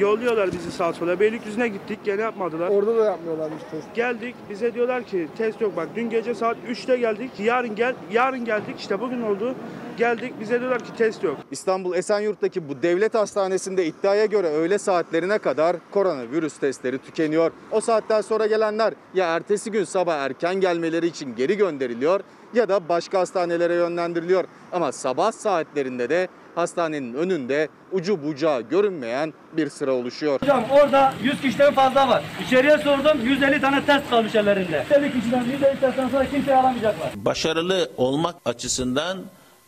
Yolluyorlar 0.00 0.52
bizi 0.52 0.72
sağa 0.72 0.92
sola. 0.92 1.20
Beylikdüzü'ne 1.20 1.68
gittik 1.68 1.98
gene 2.04 2.20
yapmadılar. 2.20 2.68
Orada 2.68 2.96
da 2.96 3.04
yapmıyorlarmış 3.04 3.62
test. 3.70 3.94
Geldik 3.94 4.34
bize 4.50 4.74
diyorlar 4.74 5.04
ki 5.04 5.28
test 5.38 5.60
yok 5.60 5.76
bak 5.76 5.88
dün 5.96 6.10
gece 6.10 6.34
saat 6.34 6.56
3'te 6.68 6.96
geldik 6.96 7.30
yarın 7.38 7.74
gel 7.74 7.94
yarın 8.12 8.44
geldik 8.44 8.74
işte 8.78 9.00
bugün 9.00 9.22
oldu 9.22 9.54
geldik 9.96 10.34
bize 10.40 10.60
diyorlar 10.60 10.84
ki 10.84 10.96
test 10.98 11.22
yok. 11.22 11.36
İstanbul 11.50 11.94
Esenyurt'taki 11.94 12.68
bu 12.68 12.82
devlet 12.82 13.14
hastanesinde 13.14 13.86
iddiaya 13.86 14.26
göre 14.26 14.46
öğle 14.46 14.78
saatlerine 14.78 15.38
kadar 15.38 15.76
koronavirüs 15.90 16.58
testleri 16.58 16.98
tükeniyor. 16.98 17.50
O 17.70 17.80
saatten 17.80 18.20
sonra 18.20 18.46
gelenler 18.46 18.94
ya 19.14 19.36
ertesi 19.36 19.70
gün 19.70 19.84
sabah 19.84 20.14
erken 20.14 20.54
gelmeleri 20.54 21.06
için 21.06 21.36
geri 21.36 21.56
gönderiliyor 21.56 22.20
ya 22.54 22.68
da 22.68 22.88
başka 22.88 23.20
hastanelere 23.20 23.74
yönlendiriliyor. 23.74 24.44
Ama 24.72 24.92
sabah 24.92 25.32
saatlerinde 25.32 26.08
de 26.08 26.28
hastanenin 26.54 27.14
önünde 27.14 27.68
ucu 27.92 28.22
bucağı 28.22 28.60
görünmeyen 28.60 29.34
bir 29.52 29.68
sıra 29.68 29.92
oluşuyor. 29.92 30.40
Hocam 30.42 30.64
orada 30.70 31.14
100 31.22 31.40
kişiden 31.40 31.74
fazla 31.74 32.08
var. 32.08 32.24
İçeriye 32.46 32.78
sordum 32.78 33.20
150 33.24 33.60
tane 33.60 33.84
test 33.84 34.10
kalmış 34.10 34.34
ellerinde. 34.34 34.86
150 34.90 35.12
kişiden 35.20 35.44
150 35.44 35.80
testten 35.80 36.08
sonra 36.08 36.30
kimseyi 36.30 36.56
alamayacaklar. 36.56 37.10
Başarılı 37.16 37.90
olmak 37.96 38.36
açısından 38.44 39.18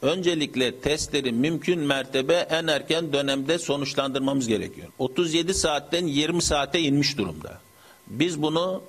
öncelikle 0.02 0.80
testleri 0.80 1.32
mümkün 1.32 1.78
mertebe 1.80 2.34
en 2.34 2.66
erken 2.66 3.12
dönemde 3.12 3.58
sonuçlandırmamız 3.58 4.48
gerekiyor. 4.48 4.88
37 4.98 5.54
saatten 5.54 6.06
20 6.06 6.42
saate 6.42 6.80
inmiş 6.80 7.18
durumda. 7.18 7.58
Biz 8.06 8.42
bunu 8.42 8.82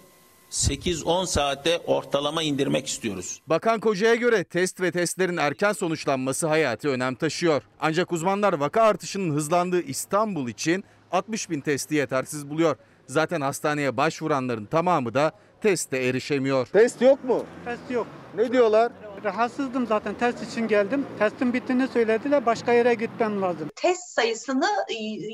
8-10 0.52 1.26
saate 1.26 1.78
ortalama 1.78 2.44
indirmek 2.44 2.88
istiyoruz. 2.88 3.42
Bakan 3.48 3.80
Koca'ya 3.80 4.16
göre 4.16 4.44
test 4.44 4.82
ve 4.82 4.92
testlerin 4.92 5.38
erken 5.38 5.72
sonuçlanması 5.72 6.48
hayati 6.48 6.90
önem 6.90 7.16
taşıyor. 7.16 7.64
Ancak 7.80 8.12
uzmanlar 8.12 8.54
vaka 8.54 8.82
artışının 8.82 9.36
hızlandığı 9.36 9.82
İstanbul 9.82 10.50
için 10.50 10.84
60 11.12 11.50
bin 11.50 11.62
testi 11.62 11.96
yetersiz 11.96 12.50
buluyor. 12.50 12.76
Zaten 13.08 13.42
hastaneye 13.42 13.98
başvuranların 13.98 14.66
tamamı 14.66 15.14
da 15.14 15.32
teste 15.62 15.98
erişemiyor. 15.98 16.68
Test 16.68 17.02
yok 17.02 17.24
mu? 17.24 17.46
Test 17.66 17.92
yok. 17.92 18.08
Ne 18.36 18.52
diyorlar? 18.52 18.92
Rahatsızdım 19.24 19.88
zaten 19.88 20.14
test 20.14 20.52
için 20.52 20.68
geldim. 20.68 21.06
Testin 21.20 21.54
bittiğini 21.54 21.88
söylediler 21.88 22.46
başka 22.46 22.74
yere 22.74 22.94
gitmem 22.94 23.42
lazım. 23.42 23.70
Test 23.76 24.10
sayısını 24.10 24.70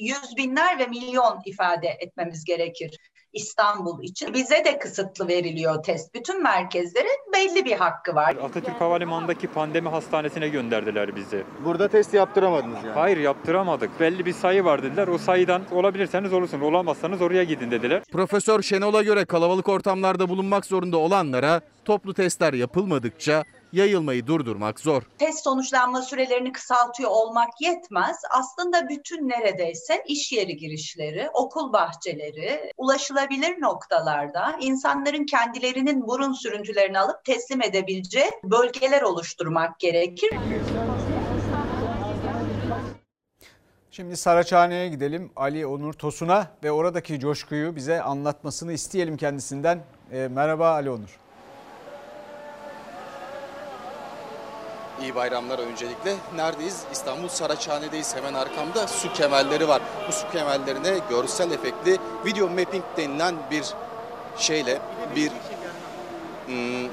yüz 0.01 0.37
binler 0.37 0.79
ve 0.79 0.87
milyon 0.87 1.41
ifade 1.45 1.87
etmemiz 1.87 2.45
gerekir. 2.45 2.97
İstanbul 3.37 4.03
için. 4.03 4.33
Bize 4.33 4.65
de 4.65 4.79
kısıtlı 4.79 5.27
veriliyor 5.27 5.83
test. 5.83 6.13
Bütün 6.15 6.43
merkezlerin 6.43 7.19
belli 7.33 7.65
bir 7.65 7.75
hakkı 7.75 8.15
var. 8.15 8.35
Atatürk 8.43 8.81
Havalimanı'ndaki 8.81 9.47
pandemi 9.47 9.89
hastanesine 9.89 10.47
gönderdiler 10.49 11.15
bizi. 11.15 11.43
Burada 11.65 11.87
test 11.87 12.13
yaptıramadınız 12.13 12.83
yani. 12.83 12.93
Hayır 12.93 13.17
yaptıramadık. 13.17 13.99
Belli 13.99 14.25
bir 14.25 14.33
sayı 14.33 14.63
var 14.63 14.83
dediler. 14.83 15.07
O 15.07 15.17
sayıdan 15.17 15.61
olabilirseniz 15.71 16.33
olursun. 16.33 16.61
Olamazsanız 16.61 17.21
oraya 17.21 17.43
gidin 17.43 17.71
dediler. 17.71 18.03
Profesör 18.11 18.61
Şenol'a 18.61 19.03
göre 19.03 19.25
kalabalık 19.25 19.69
ortamlarda 19.69 20.29
bulunmak 20.29 20.65
zorunda 20.65 20.97
olanlara 20.97 21.61
toplu 21.85 22.13
testler 22.13 22.53
yapılmadıkça 22.53 23.43
yayılmayı 23.73 24.27
durdurmak 24.27 24.79
zor. 24.79 25.03
Test 25.17 25.43
sonuçlanma 25.43 26.01
sürelerini 26.01 26.51
kısaltıyor 26.51 27.09
olmak 27.09 27.49
yetmez. 27.61 28.17
Aslında 28.29 28.89
bütün 28.89 29.29
neredeyse 29.29 30.03
iş 30.07 30.31
yeri 30.31 30.57
girişleri, 30.57 31.29
okul 31.33 31.73
bahçeleri, 31.73 32.71
ulaşılabilir 32.77 33.61
noktalarda 33.61 34.57
insanların 34.61 35.25
kendilerinin 35.25 36.07
burun 36.07 36.33
sürüntülerini 36.33 36.99
alıp 36.99 37.25
teslim 37.25 37.61
edebileceği 37.61 38.31
bölgeler 38.43 39.01
oluşturmak 39.01 39.79
gerekir. 39.79 40.29
Şimdi 43.91 44.17
Saraçhane'ye 44.17 44.89
gidelim. 44.89 45.31
Ali 45.35 45.65
Onur 45.65 45.93
Tosun'a 45.93 46.47
ve 46.63 46.71
oradaki 46.71 47.19
coşkuyu 47.19 47.75
bize 47.75 48.01
anlatmasını 48.01 48.73
isteyelim 48.73 49.17
kendisinden. 49.17 49.79
E, 50.11 50.27
merhaba 50.27 50.69
Ali 50.69 50.89
Onur. 50.89 51.26
İyi 55.01 55.15
bayramlar 55.15 55.59
öncelikle. 55.59 56.15
Neredeyiz? 56.35 56.81
İstanbul 56.91 57.27
Saraçhane'deyiz. 57.27 58.15
Hemen 58.15 58.33
arkamda 58.33 58.87
su 58.87 59.13
kemerleri 59.13 59.67
var. 59.67 59.81
Bu 60.07 60.11
su 60.11 60.31
kemerlerine 60.31 60.99
görsel 61.09 61.51
efektli 61.51 61.97
video 62.25 62.49
mapping 62.49 62.83
denilen 62.97 63.35
bir 63.51 63.63
şeyle 64.37 64.79
bir 65.15 65.31
hmm, 66.45 66.89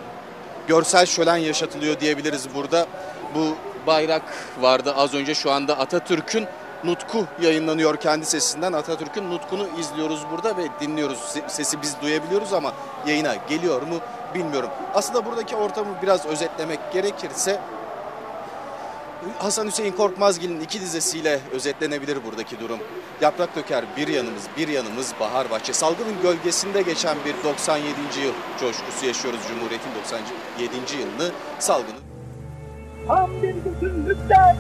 görsel 0.69 1.07
şölen 1.07 1.37
yaşatılıyor 1.37 2.01
diyebiliriz 2.01 2.55
burada. 2.55 2.87
Bu 3.35 3.57
bayrak 3.87 4.23
vardı 4.61 4.95
az 4.97 5.15
önce 5.15 5.35
şu 5.35 5.53
anda 5.53 5.79
Atatürk'ün 5.79 6.47
Nutku 6.85 7.27
yayınlanıyor 7.41 7.97
kendi 7.97 8.27
sesinden. 8.27 8.73
Atatürk'ün 8.73 9.31
Nutku'nu 9.31 9.67
izliyoruz 9.79 10.25
burada 10.31 10.57
ve 10.57 10.63
dinliyoruz. 10.81 11.19
Sesi 11.47 11.83
biz 11.83 11.97
duyabiliyoruz 12.03 12.53
ama 12.53 12.73
yayına 13.07 13.35
geliyor 13.49 13.83
mu 13.83 13.97
bilmiyorum. 14.35 14.71
Aslında 14.95 15.27
buradaki 15.27 15.57
ortamı 15.57 15.89
biraz 16.03 16.27
özetlemek 16.27 16.93
gerekirse 16.93 17.61
Hasan 19.39 19.67
Hüseyin 19.67 19.93
Korkmazgil'in 19.93 20.61
iki 20.61 20.81
dizesiyle 20.81 21.41
özetlenebilir 21.53 22.25
buradaki 22.25 22.61
durum. 22.61 22.79
Yaprak 23.21 23.57
döker 23.57 23.85
bir 23.97 24.09
yanımız, 24.09 24.43
bir 24.57 24.69
yanımız 24.69 25.13
bahar 25.21 25.51
bahçe. 25.51 25.73
Salgının 25.73 26.23
gölgesinde 26.23 26.83
geçen 26.83 27.17
bir 27.25 27.35
97. 27.45 27.89
yıl 28.25 28.33
coşkusu 28.61 29.07
yaşıyoruz 29.07 29.41
Cumhuriyet'in 29.49 29.95
97. 29.95 31.03
yılını 31.03 31.33
salgının. 31.59 32.01
Tam 33.07 33.31
bir 33.43 33.55
bütünlükte 33.55 34.57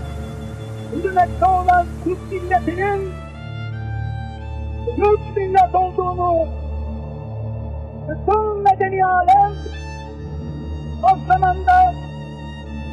hürmette 0.92 1.44
olan 1.44 1.86
Türk 2.04 2.32
milletinin 2.32 3.12
Türk 4.96 5.36
millet 5.36 5.74
olduğunu 5.74 6.48
bütün 8.08 8.62
medeni 8.62 9.06
alem 9.06 9.54
o 11.02 11.26
zamanda 11.28 11.94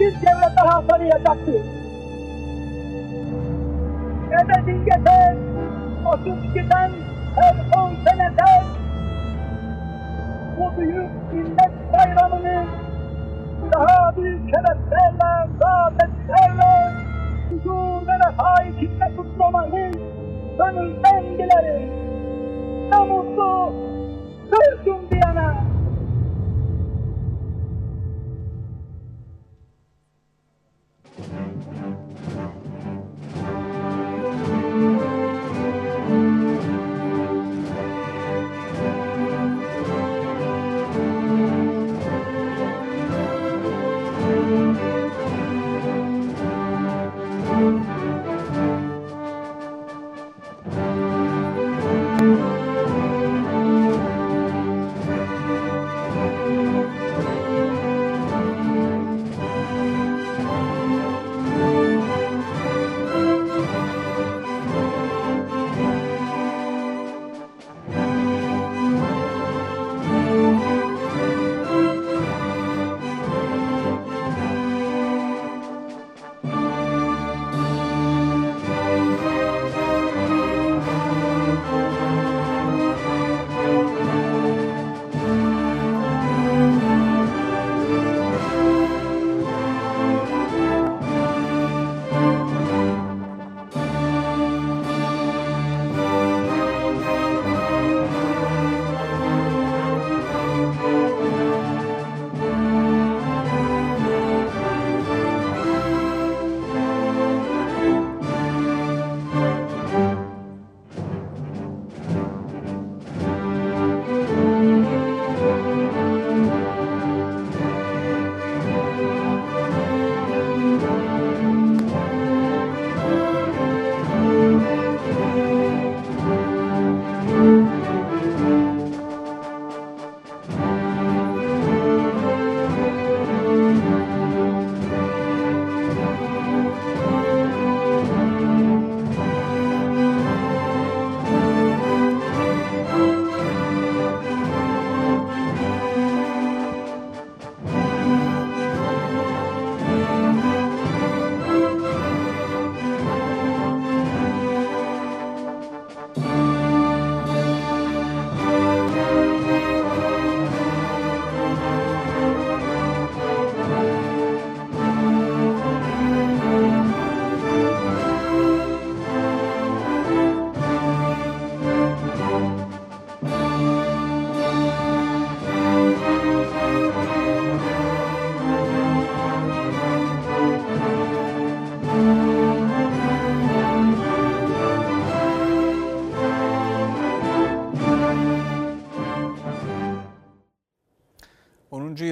bir 0.01 0.13
devlet 0.13 0.57
daha 0.57 0.87
tanıyacaktır. 0.87 1.61
Ebediyete 4.31 5.37
32'den 6.05 6.91
her 7.35 7.55
10 7.81 7.93
senede 8.05 8.63
bu 10.57 10.77
büyük 10.77 11.33
millet 11.33 11.93
bayramını 11.93 12.65
daha 13.73 14.15
büyük 14.17 14.41
şereflerle, 14.49 15.49
saadetlerle, 15.61 16.93
huzur 17.49 18.07
ve 18.07 18.13
refah 18.15 18.65
içinde 18.65 19.11
kutlamayı 19.17 19.91
gönülden 20.57 21.23
dilerim. 21.23 21.89
Ne 22.91 22.97
mutlu, 22.97 23.73
Türk'üm 24.51 25.09
diyene. 25.09 25.80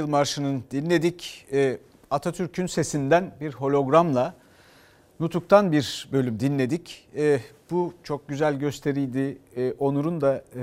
Marşı'nın 0.10 0.64
dinledik. 0.72 1.46
Ee, 1.54 1.78
Atatürk'ün 2.12 2.68
sesinden 2.68 3.32
bir 3.42 3.54
hologramla 3.54 4.34
Nutuk'tan 5.20 5.72
bir 5.72 6.10
bölüm 6.12 6.40
dinledik. 6.40 7.08
Ee, 7.16 7.40
bu 7.72 7.94
çok 8.04 8.28
güzel 8.28 8.60
gösteriydi. 8.60 9.38
Ee, 9.56 9.74
Onur'un 9.80 10.22
da 10.22 10.36
e, 10.36 10.60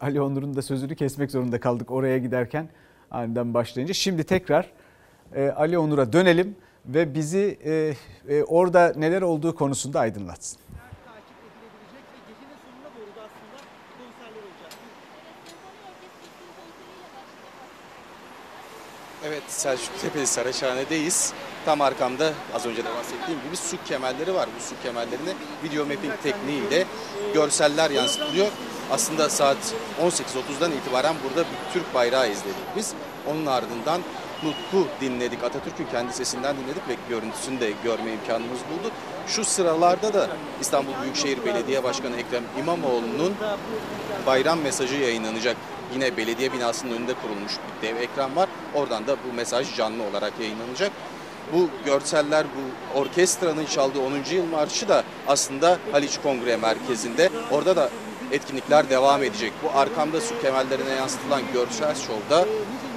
Ali 0.00 0.20
Onur'un 0.20 0.56
da 0.56 0.62
sözünü 0.62 0.96
kesmek 0.96 1.30
zorunda 1.30 1.60
kaldık 1.60 1.90
oraya 1.90 2.18
giderken 2.18 2.68
aniden 3.10 3.54
başlayınca. 3.54 3.94
Şimdi 3.94 4.24
tekrar 4.24 4.70
e, 5.34 5.48
Ali 5.48 5.78
Onur'a 5.78 6.12
dönelim 6.12 6.56
ve 6.86 7.14
bizi 7.14 7.58
e, 7.64 7.94
e, 8.28 8.42
orada 8.44 8.92
neler 8.96 9.22
olduğu 9.22 9.54
konusunda 9.54 10.00
aydınlatsın. 10.00 10.58
Evet 19.26 19.42
Selçuk 19.48 20.00
Tepeli 20.00 20.26
Saraçhane'deyiz. 20.26 21.32
Tam 21.64 21.80
arkamda 21.80 22.32
az 22.54 22.66
önce 22.66 22.84
de 22.84 22.88
bahsettiğim 22.98 23.40
gibi 23.46 23.56
su 23.56 23.76
kemerleri 23.84 24.34
var. 24.34 24.48
Bu 24.58 24.62
su 24.62 24.82
kemerlerine 24.82 25.34
video 25.64 25.86
mapping 25.86 26.12
tekniğiyle 26.22 26.84
görseller 27.34 27.90
yansıtılıyor. 27.90 28.48
Aslında 28.90 29.30
saat 29.30 29.56
18.30'dan 30.02 30.72
itibaren 30.72 31.14
burada 31.24 31.40
bir 31.40 31.72
Türk 31.72 31.94
bayrağı 31.94 32.30
izledik 32.30 32.76
biz. 32.76 32.92
Onun 33.30 33.46
ardından 33.46 34.00
Nutku 34.42 34.88
dinledik. 35.00 35.44
Atatürk'ün 35.44 35.86
kendi 35.86 36.12
sesinden 36.12 36.56
dinledik 36.56 36.88
ve 36.88 36.96
görüntüsünü 37.08 37.60
de 37.60 37.72
görme 37.84 38.12
imkanımız 38.12 38.58
buldu. 38.58 38.92
Şu 39.26 39.44
sıralarda 39.44 40.14
da 40.14 40.28
İstanbul 40.60 40.92
Büyükşehir 41.02 41.44
Belediye 41.44 41.84
Başkanı 41.84 42.16
Ekrem 42.16 42.44
İmamoğlu'nun 42.60 43.34
bayram 44.26 44.60
mesajı 44.60 44.94
yayınlanacak. 44.94 45.56
Yine 45.94 46.16
belediye 46.16 46.52
binasının 46.52 46.92
önünde 46.92 47.14
kurulmuş 47.14 47.52
bir 47.52 47.88
dev 47.88 47.96
ekran 47.96 48.36
var. 48.36 48.48
Oradan 48.74 49.06
da 49.06 49.16
bu 49.28 49.36
mesaj 49.36 49.76
canlı 49.76 50.02
olarak 50.02 50.32
yayınlanacak. 50.40 50.92
Bu 51.52 51.68
görseller, 51.84 52.46
bu 52.46 52.98
orkestranın 52.98 53.64
çaldığı 53.64 54.00
10. 54.00 54.34
yıl 54.34 54.46
marşı 54.46 54.88
da 54.88 55.04
aslında 55.28 55.78
Haliç 55.92 56.18
Kongre 56.22 56.56
Merkezi'nde. 56.56 57.30
Orada 57.50 57.76
da 57.76 57.90
etkinlikler 58.32 58.90
devam 58.90 59.22
edecek. 59.22 59.52
Bu 59.62 59.78
arkamda 59.78 60.20
su 60.20 60.42
kemerlerine 60.42 60.94
yansıtılan 60.94 61.42
görsel 61.52 61.94
şovda 61.94 62.46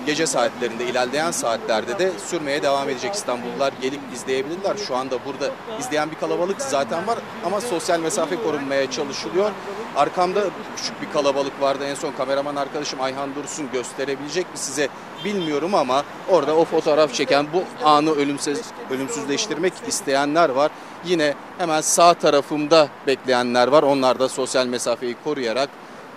gece 0.07 0.27
saatlerinde, 0.27 0.85
ilerleyen 0.85 1.31
saatlerde 1.31 1.99
de 1.99 2.11
sürmeye 2.25 2.63
devam 2.63 2.89
edecek 2.89 3.13
İstanbullular 3.13 3.73
gelip 3.81 3.99
izleyebilirler. 4.13 4.77
Şu 4.87 4.95
anda 4.95 5.15
burada 5.25 5.51
izleyen 5.79 6.11
bir 6.11 6.15
kalabalık 6.15 6.61
zaten 6.61 7.07
var 7.07 7.17
ama 7.45 7.61
sosyal 7.61 7.99
mesafe 7.99 8.43
korunmaya 8.43 8.91
çalışılıyor. 8.91 9.51
Arkamda 9.95 10.41
küçük 10.77 11.01
bir 11.01 11.11
kalabalık 11.13 11.61
vardı. 11.61 11.83
En 11.85 11.95
son 11.95 12.11
kameraman 12.11 12.55
arkadaşım 12.55 13.01
Ayhan 13.01 13.35
Dursun 13.35 13.71
gösterebilecek 13.73 14.45
mi 14.51 14.57
size 14.57 14.87
bilmiyorum 15.25 15.75
ama 15.75 16.03
orada 16.29 16.55
o 16.55 16.65
fotoğraf 16.65 17.13
çeken 17.13 17.47
bu 17.53 17.63
anı 17.87 18.11
ölümsüz, 18.11 18.61
ölümsüzleştirmek 18.91 19.73
isteyenler 19.87 20.49
var. 20.49 20.71
Yine 21.05 21.33
hemen 21.57 21.81
sağ 21.81 22.13
tarafımda 22.13 22.87
bekleyenler 23.07 23.67
var. 23.67 23.83
Onlar 23.83 24.19
da 24.19 24.29
sosyal 24.29 24.65
mesafeyi 24.65 25.15
koruyarak 25.23 25.69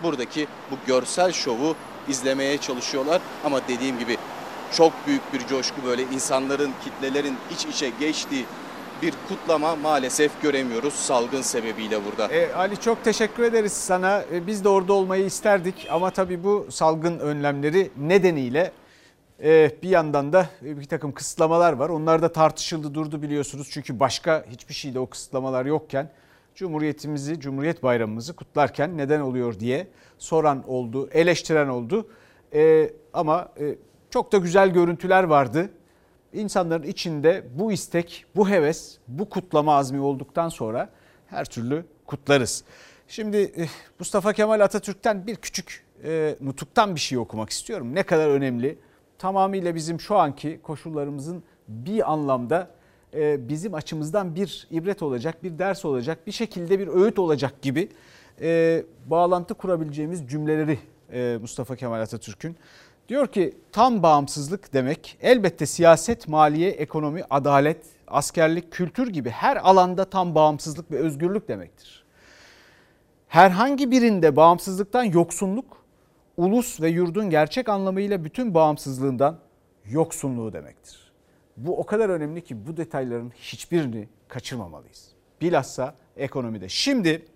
buradaki 0.03 0.47
bu 0.71 0.75
görsel 0.87 1.33
şovu 1.33 1.77
izlemeye 2.11 2.59
çalışıyorlar. 2.59 3.21
Ama 3.45 3.61
dediğim 3.69 3.99
gibi 3.99 4.17
çok 4.77 4.93
büyük 5.07 5.33
bir 5.33 5.47
coşku 5.47 5.85
böyle 5.85 6.03
insanların, 6.03 6.73
kitlelerin 6.85 7.37
iç 7.51 7.67
içe 7.67 7.91
geçtiği 8.01 8.45
bir 9.03 9.15
kutlama 9.29 9.77
maalesef 9.77 10.43
göremiyoruz 10.43 10.95
salgın 10.95 11.43
sebebiyle 11.43 12.05
burada. 12.05 12.35
E, 12.35 12.55
Ali 12.55 12.77
çok 12.77 13.05
teşekkür 13.05 13.43
ederiz 13.43 13.73
sana. 13.73 14.25
E, 14.33 14.47
biz 14.47 14.65
de 14.65 14.69
orada 14.69 14.93
olmayı 14.93 15.25
isterdik 15.25 15.87
ama 15.91 16.11
tabii 16.11 16.45
bu 16.45 16.67
salgın 16.71 17.19
önlemleri 17.19 17.91
nedeniyle 17.97 18.73
e, 19.45 19.71
bir 19.83 19.89
yandan 19.89 20.33
da 20.33 20.47
bir 20.63 20.85
takım 20.85 21.13
kısıtlamalar 21.13 21.73
var. 21.73 21.89
Onlar 21.89 22.23
da 22.23 22.33
tartışıldı 22.33 22.95
durdu 22.95 23.23
biliyorsunuz. 23.23 23.69
Çünkü 23.71 24.01
başka 24.01 24.45
hiçbir 24.51 24.75
şeyde 24.75 24.99
o 24.99 25.07
kısıtlamalar 25.07 25.67
yokken 25.67 26.11
Cumhuriyetimizi, 26.55 27.41
Cumhuriyet 27.41 27.83
Bayramımızı 27.83 28.37
kutlarken 28.37 28.99
neden 28.99 29.21
oluyor 29.21 29.61
diye 29.61 29.89
soran 30.19 30.69
oldu, 30.69 31.09
eleştiren 31.13 31.69
oldu. 31.69 32.09
E, 32.55 32.91
ama 33.13 33.53
e, 33.61 33.77
çok 34.11 34.33
da 34.33 34.39
güzel 34.39 34.71
görüntüler 34.71 35.25
vardı. 35.25 35.71
İnsanların 36.33 36.83
içinde 36.83 37.45
bu 37.55 37.73
istek, 37.73 38.25
bu 38.37 38.49
heves, 38.49 38.99
bu 39.09 39.29
kutlama 39.29 39.77
azmi 39.77 40.01
olduktan 40.01 40.49
sonra 40.49 40.91
her 41.27 41.45
türlü 41.45 41.85
kutlarız. 42.07 42.65
Şimdi 43.09 43.37
e, 43.37 43.67
Mustafa 43.99 44.33
Kemal 44.33 44.61
Atatürk'ten 44.61 45.27
bir 45.27 45.37
küçük 45.37 45.85
e, 46.05 46.37
nutuktan 46.41 46.95
bir 46.95 47.01
şey 47.01 47.19
okumak 47.19 47.51
istiyorum. 47.51 47.95
Ne 47.95 48.03
kadar 48.03 48.29
önemli. 48.29 48.79
Tamamıyla 49.19 49.75
bizim 49.75 50.01
şu 50.01 50.17
anki 50.17 50.61
koşullarımızın 50.63 51.43
bir 51.69 52.13
anlamda 52.13 52.71
bizim 53.49 53.75
açımızdan 53.75 54.35
bir 54.35 54.67
ibret 54.71 55.03
olacak, 55.03 55.43
bir 55.45 55.59
ders 55.59 55.85
olacak, 55.85 56.27
bir 56.27 56.33
şekilde 56.33 56.79
bir 56.79 56.89
öğüt 56.89 57.19
olacak 57.19 57.63
gibi 57.63 57.89
e, 58.41 58.83
bağlantı 59.07 59.55
kurabileceğimiz 59.55 60.29
cümleleri 60.29 60.79
e, 61.13 61.39
Mustafa 61.41 61.77
Kemal 61.77 62.01
Atatürk'ün. 62.01 62.57
Diyor 63.09 63.27
ki 63.27 63.55
tam 63.73 64.03
bağımsızlık 64.03 64.73
demek 64.73 65.19
elbette 65.21 65.67
siyaset, 65.67 66.29
maliye, 66.29 66.71
ekonomi, 66.71 67.23
adalet, 67.31 67.87
askerlik, 68.07 68.73
kültür 68.73 69.09
gibi 69.09 69.31
her 69.31 69.57
alanda 69.57 70.05
tam 70.05 70.35
bağımsızlık 70.35 70.91
ve 70.91 70.99
özgürlük 70.99 71.49
demektir. 71.49 72.05
Herhangi 73.29 73.91
birinde 73.91 74.37
bağımsızlıktan 74.37 75.05
yoksunluk, 75.05 75.85
ulus 76.37 76.81
ve 76.81 76.89
yurdun 76.89 77.31
gerçek 77.31 77.69
anlamıyla 77.69 78.25
bütün 78.25 78.55
bağımsızlığından 78.55 79.39
yoksunluğu 79.85 80.53
demektir. 80.53 81.10
Bu 81.67 81.79
o 81.79 81.87
kadar 81.87 82.09
önemli 82.09 82.45
ki 82.45 82.67
bu 82.67 82.77
detayların 82.77 83.31
hiçbirini 83.31 84.09
kaçırmamalıyız. 84.29 85.09
Bilhassa 85.41 85.95
ekonomide. 86.17 86.69
Şimdi 86.69 87.27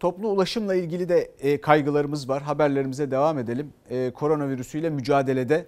Toplu 0.00 0.28
ulaşımla 0.28 0.74
ilgili 0.74 1.08
de 1.08 1.30
e, 1.40 1.60
kaygılarımız 1.60 2.28
var. 2.28 2.42
Haberlerimize 2.42 3.10
devam 3.10 3.38
edelim. 3.38 3.72
E, 3.90 4.10
koronavirüsüyle 4.10 4.90
mücadelede 4.90 5.66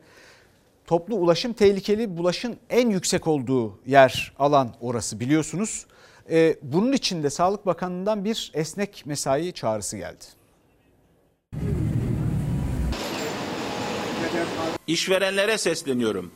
toplu 0.87 1.15
ulaşım 1.15 1.53
tehlikeli 1.53 2.17
bulaşın 2.17 2.57
en 2.71 2.91
yüksek 2.91 3.27
olduğu 3.27 3.79
yer 3.87 4.33
alan 4.39 4.75
orası 4.81 5.21
biliyorsunuz. 5.21 5.87
E, 6.31 6.57
bunun 6.63 6.93
için 6.93 7.23
de 7.23 7.31
Sağlık 7.31 7.67
Bakanlığı'ndan 7.67 8.25
bir 8.25 8.51
esnek 8.55 9.03
mesai 9.07 9.53
çağrısı 9.53 9.97
geldi. 9.97 10.25
İşverenlere 14.87 15.59
sesleniyorum. 15.59 16.33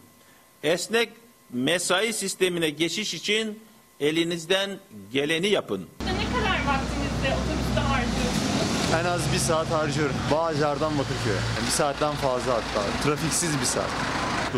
Esnek 0.63 1.09
mesai 1.53 2.13
sistemine 2.13 2.71
geçiş 2.71 3.15
için 3.15 3.59
elinizden 4.01 4.71
geleni 5.13 5.49
yapın. 5.49 5.87
Ne 6.05 6.39
kadar 6.39 6.57
vaktinizde 6.57 7.29
otobüste 7.43 7.81
harcıyorsunuz? 7.81 8.95
En 9.01 9.05
az 9.05 9.33
bir 9.33 9.39
saat 9.39 9.71
harcıyorum. 9.71 10.15
Bağcılar'dan 10.33 10.93
Bakırköy'e. 10.99 11.37
Yani 11.57 11.67
bir 11.67 11.71
saatten 11.71 12.15
fazla 12.15 12.53
hatta. 12.55 13.03
Trafiksiz 13.05 13.61
bir 13.61 13.65
saat. 13.65 13.91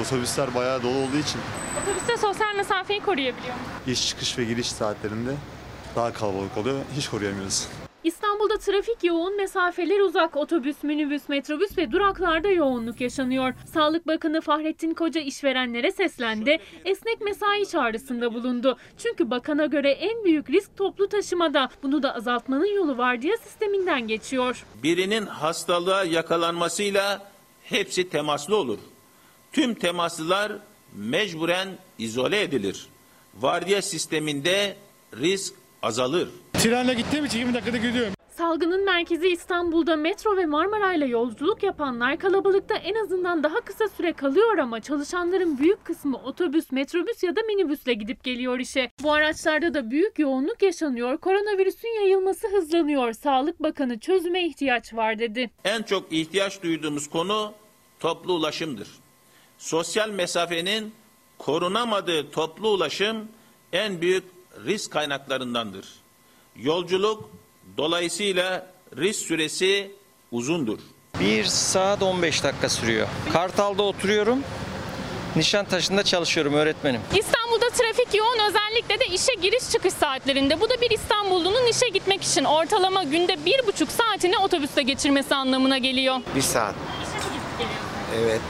Otobüsler 0.00 0.54
bayağı 0.54 0.82
dolu 0.82 0.98
olduğu 0.98 1.16
için 1.18 1.40
Otobüste 1.82 2.16
sosyal 2.16 2.54
mesafeyi 2.56 3.00
koruyabiliyor 3.00 3.54
musunuz? 3.54 3.70
iş 3.86 4.08
çıkış 4.08 4.38
ve 4.38 4.44
giriş 4.44 4.66
saatlerinde 4.68 5.30
daha 5.96 6.12
kalabalık 6.12 6.56
oluyor. 6.56 6.80
Hiç 6.96 7.08
koruyamıyoruz. 7.08 7.66
İstanbul'da 8.04 8.58
trafik 8.58 9.04
yoğun, 9.04 9.36
mesafeler 9.36 10.00
uzak. 10.00 10.36
Otobüs, 10.36 10.82
minibüs, 10.82 11.28
metrobüs 11.28 11.78
ve 11.78 11.92
duraklarda 11.92 12.48
yoğunluk 12.48 13.00
yaşanıyor. 13.00 13.54
Sağlık 13.72 14.06
Bakanı 14.06 14.40
Fahrettin 14.40 14.94
Koca 14.94 15.20
işverenlere 15.20 15.92
seslendi. 15.92 16.58
Esnek 16.84 17.20
mesai 17.20 17.66
çağrısında 17.66 18.34
bulundu. 18.34 18.78
Çünkü 18.98 19.30
bakana 19.30 19.66
göre 19.66 19.90
en 19.90 20.24
büyük 20.24 20.50
risk 20.50 20.76
toplu 20.76 21.08
taşımada. 21.08 21.68
Bunu 21.82 22.02
da 22.02 22.14
azaltmanın 22.14 22.76
yolu 22.76 22.98
vardiya 22.98 23.36
sisteminden 23.36 24.08
geçiyor. 24.08 24.64
Birinin 24.82 25.26
hastalığa 25.26 26.04
yakalanmasıyla 26.04 27.30
hepsi 27.62 28.08
temaslı 28.08 28.56
olur. 28.56 28.78
Tüm 29.52 29.74
temaslılar 29.74 30.52
mecburen 30.94 31.68
izole 31.98 32.42
edilir. 32.42 32.86
Vardiya 33.34 33.82
sisteminde 33.82 34.76
risk 35.20 35.54
azalır. 35.82 36.28
Trenle 36.64 36.94
gittiğim 36.94 37.24
için 37.24 37.38
20 37.38 37.54
dakikada 37.54 37.76
gidiyorum. 37.76 38.12
Salgının 38.28 38.84
merkezi 38.84 39.28
İstanbul'da 39.28 39.96
metro 39.96 40.36
ve 40.36 40.46
Marmara 40.46 40.94
ile 40.94 41.06
yolculuk 41.06 41.62
yapanlar 41.62 42.18
kalabalıkta 42.18 42.74
en 42.74 42.94
azından 42.94 43.42
daha 43.42 43.60
kısa 43.60 43.88
süre 43.88 44.12
kalıyor 44.12 44.58
ama 44.58 44.80
çalışanların 44.80 45.58
büyük 45.58 45.84
kısmı 45.84 46.16
otobüs, 46.16 46.72
metrobüs 46.72 47.22
ya 47.22 47.36
da 47.36 47.42
minibüsle 47.42 47.94
gidip 47.94 48.24
geliyor 48.24 48.58
işe. 48.58 48.90
Bu 49.02 49.12
araçlarda 49.12 49.74
da 49.74 49.90
büyük 49.90 50.18
yoğunluk 50.18 50.62
yaşanıyor. 50.62 51.18
Koronavirüsün 51.18 52.00
yayılması 52.00 52.48
hızlanıyor. 52.48 53.12
Sağlık 53.12 53.62
Bakanı 53.62 53.98
çözüme 53.98 54.46
ihtiyaç 54.46 54.94
var 54.94 55.18
dedi. 55.18 55.50
En 55.64 55.82
çok 55.82 56.12
ihtiyaç 56.12 56.62
duyduğumuz 56.62 57.10
konu 57.10 57.52
toplu 58.00 58.32
ulaşımdır. 58.32 58.88
Sosyal 59.58 60.10
mesafenin 60.10 60.92
korunamadığı 61.38 62.30
toplu 62.30 62.68
ulaşım 62.68 63.28
en 63.72 64.00
büyük 64.00 64.24
risk 64.66 64.90
kaynaklarındandır. 64.90 66.03
Yolculuk 66.56 67.30
dolayısıyla 67.76 68.66
risk 68.96 69.20
süresi 69.20 69.92
uzundur. 70.32 70.78
1 71.20 71.44
saat 71.44 72.02
15 72.02 72.44
dakika 72.44 72.68
sürüyor. 72.68 73.08
Kartal'da 73.32 73.82
oturuyorum. 73.82 74.38
Nişantaşı'nda 75.36 76.02
çalışıyorum 76.02 76.54
öğretmenim. 76.54 77.00
İstanbul'da 77.16 77.70
trafik 77.70 78.14
yoğun 78.14 78.38
özellikle 78.48 79.00
de 79.00 79.14
işe 79.14 79.34
giriş 79.34 79.70
çıkış 79.70 79.94
saatlerinde. 79.94 80.60
Bu 80.60 80.70
da 80.70 80.80
bir 80.80 80.90
İstanbullunun 80.90 81.66
işe 81.70 81.88
gitmek 81.88 82.22
için 82.22 82.44
ortalama 82.44 83.02
günde 83.04 83.44
bir 83.44 83.66
buçuk 83.66 83.88
saatini 83.90 84.38
otobüste 84.38 84.82
geçirmesi 84.82 85.34
anlamına 85.34 85.78
geliyor. 85.78 86.20
Bir 86.36 86.42
saat. 86.42 86.74
İşe 87.02 87.18
gidip 87.28 87.58
geliyor. 87.58 88.24
Evet. 88.24 88.40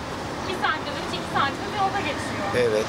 Bir 0.49 0.55
saatte 0.55 0.87
de 0.87 1.17
iki 1.17 1.35
saatte 1.35 1.77
yolda 1.79 2.01
geçiyor. 2.01 2.69
Evet. 2.71 2.87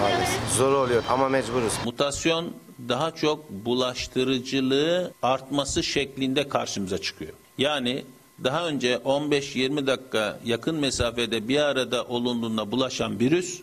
Maalesef. 0.00 0.40
Zor 0.56 0.72
oluyor 0.72 1.02
ama 1.10 1.28
mecburuz. 1.28 1.72
Mutasyon 1.84 2.52
daha 2.88 3.10
çok 3.10 3.50
bulaştırıcılığı 3.50 5.12
artması 5.22 5.82
şeklinde 5.82 6.48
karşımıza 6.48 6.98
çıkıyor. 6.98 7.32
Yani 7.58 8.04
daha 8.44 8.68
önce 8.68 8.94
15-20 8.94 9.86
dakika 9.86 10.40
yakın 10.44 10.76
mesafede 10.76 11.48
bir 11.48 11.58
arada 11.58 12.04
olunduğunda 12.04 12.72
bulaşan 12.72 13.20
virüs 13.20 13.60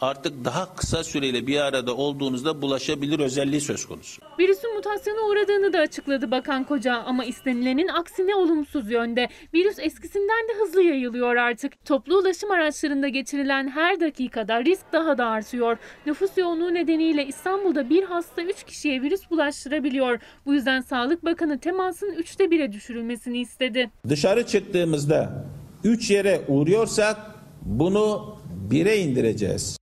artık 0.00 0.44
daha 0.44 0.74
kısa 0.74 1.04
süreyle 1.04 1.46
bir 1.46 1.60
arada 1.60 1.96
olduğunuzda 1.96 2.62
bulaşabilir 2.62 3.18
özelliği 3.18 3.60
söz 3.60 3.86
konusu. 3.86 4.22
Virüsün 4.38 4.74
mutasyona 4.74 5.20
uğradığını 5.20 5.72
da 5.72 5.78
açıkladı 5.78 6.30
Bakan 6.30 6.64
Koca 6.64 6.94
ama 6.94 7.24
istenilenin 7.24 7.88
aksine 7.88 8.34
olumsuz 8.34 8.90
yönde. 8.90 9.28
Virüs 9.54 9.78
eskisinden 9.78 10.48
de 10.48 10.52
hızlı 10.62 10.82
yayılıyor 10.82 11.36
artık. 11.36 11.84
Toplu 11.84 12.18
ulaşım 12.18 12.50
araçlarında 12.50 13.08
geçirilen 13.08 13.68
her 13.68 14.00
dakikada 14.00 14.64
risk 14.64 14.92
daha 14.92 15.18
da 15.18 15.26
artıyor. 15.26 15.76
Nüfus 16.06 16.38
yoğunluğu 16.38 16.74
nedeniyle 16.74 17.26
İstanbul'da 17.26 17.90
bir 17.90 18.04
hasta 18.04 18.42
3 18.42 18.64
kişiye 18.64 19.02
virüs 19.02 19.30
bulaştırabiliyor. 19.30 20.20
Bu 20.46 20.54
yüzden 20.54 20.80
Sağlık 20.80 21.24
Bakanı 21.24 21.58
temasın 21.58 22.12
3'te 22.12 22.44
1'e 22.44 22.72
düşürülmesini 22.72 23.40
istedi. 23.40 23.90
Dışarı 24.08 24.46
çıktığımızda 24.46 25.44
3 25.84 26.10
yere 26.10 26.40
uğruyorsak 26.48 27.16
bunu 27.62 28.36
1'e 28.70 28.96
indireceğiz. 28.96 29.79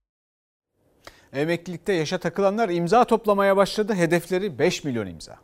Emeklilikte 1.33 1.93
yaşa 1.93 2.17
takılanlar 2.17 2.69
imza 2.69 3.05
toplamaya 3.05 3.57
başladı. 3.57 3.93
Hedefleri 3.93 4.59
5 4.59 4.83
milyon 4.83 5.07
imza. 5.07 5.35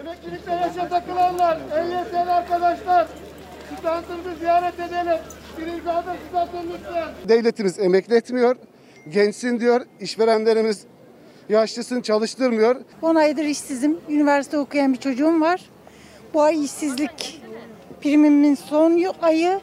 Emeklilikte 0.00 0.52
yaşa 0.52 0.88
takılanlar, 0.88 1.56
EYT'li 1.56 2.18
arkadaşlar, 2.18 3.06
standını 3.78 4.36
ziyaret 4.38 4.80
edelim. 4.80 5.18
Birinci 5.58 5.90
adım 5.90 6.16
standın 6.28 6.70
lütfen. 6.72 7.08
Devletimiz 7.28 7.78
emekli 7.78 8.16
etmiyor, 8.16 8.56
gençsin 9.08 9.60
diyor, 9.60 9.80
işverenlerimiz 10.00 10.84
yaşlısın 11.48 12.00
çalıştırmıyor. 12.00 12.76
10 13.02 13.14
aydır 13.14 13.44
işsizim. 13.44 13.98
Üniversite 14.08 14.58
okuyan 14.58 14.92
bir 14.92 14.98
çocuğum 14.98 15.40
var. 15.40 15.60
Bu 16.34 16.42
ay 16.42 16.64
işsizlik 16.64 17.42
primimin 18.02 18.54
son 18.54 19.04
ayı. 19.22 19.60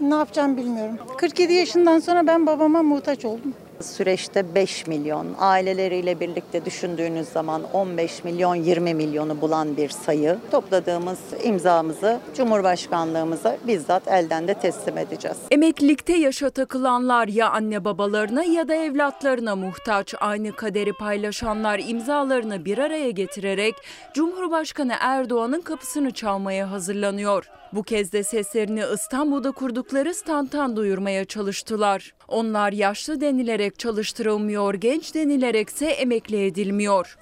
Ne 0.00 0.14
yapacağım 0.14 0.56
bilmiyorum. 0.56 0.98
47 1.18 1.52
yaşından 1.52 1.98
sonra 1.98 2.26
ben 2.26 2.46
babama 2.46 2.82
muhtaç 2.82 3.24
oldum. 3.24 3.54
Süreçte 3.80 4.54
5 4.54 4.86
milyon, 4.86 5.26
aileleriyle 5.38 6.20
birlikte 6.20 6.64
düşündüğünüz 6.64 7.28
zaman 7.28 7.62
15 7.72 8.24
milyon 8.24 8.54
20 8.54 8.94
milyonu 8.94 9.40
bulan 9.40 9.76
bir 9.76 9.88
sayı. 9.88 10.38
Topladığımız 10.50 11.18
imzamızı 11.44 12.20
Cumhurbaşkanlığımıza 12.36 13.56
bizzat 13.66 14.08
elden 14.08 14.48
de 14.48 14.54
teslim 14.54 14.98
edeceğiz. 14.98 15.36
Emeklilikte 15.50 16.12
yaşa 16.12 16.50
takılanlar 16.50 17.28
ya 17.28 17.50
anne 17.50 17.84
babalarına 17.84 18.44
ya 18.44 18.68
da 18.68 18.74
evlatlarına 18.74 19.56
muhtaç. 19.56 20.14
Aynı 20.20 20.52
kaderi 20.52 20.92
paylaşanlar 20.92 21.80
imzalarını 21.88 22.64
bir 22.64 22.78
araya 22.78 23.10
getirerek 23.10 23.74
Cumhurbaşkanı 24.14 24.94
Erdoğan'ın 25.00 25.60
kapısını 25.60 26.10
çalmaya 26.10 26.70
hazırlanıyor. 26.70 27.50
Bu 27.72 27.82
kez 27.82 28.12
de 28.12 28.22
seslerini 28.22 28.84
İstanbul'da 28.94 29.50
kurdukları 29.50 30.14
standtan 30.14 30.76
duyurmaya 30.76 31.24
çalıştılar. 31.24 32.14
Onlar 32.28 32.72
yaşlı 32.72 33.20
denilerek 33.20 33.78
çalıştırılmıyor, 33.78 34.74
genç 34.74 35.14
denilerekse 35.14 35.86
emekli 35.86 36.46
edilmiyor. 36.46 37.18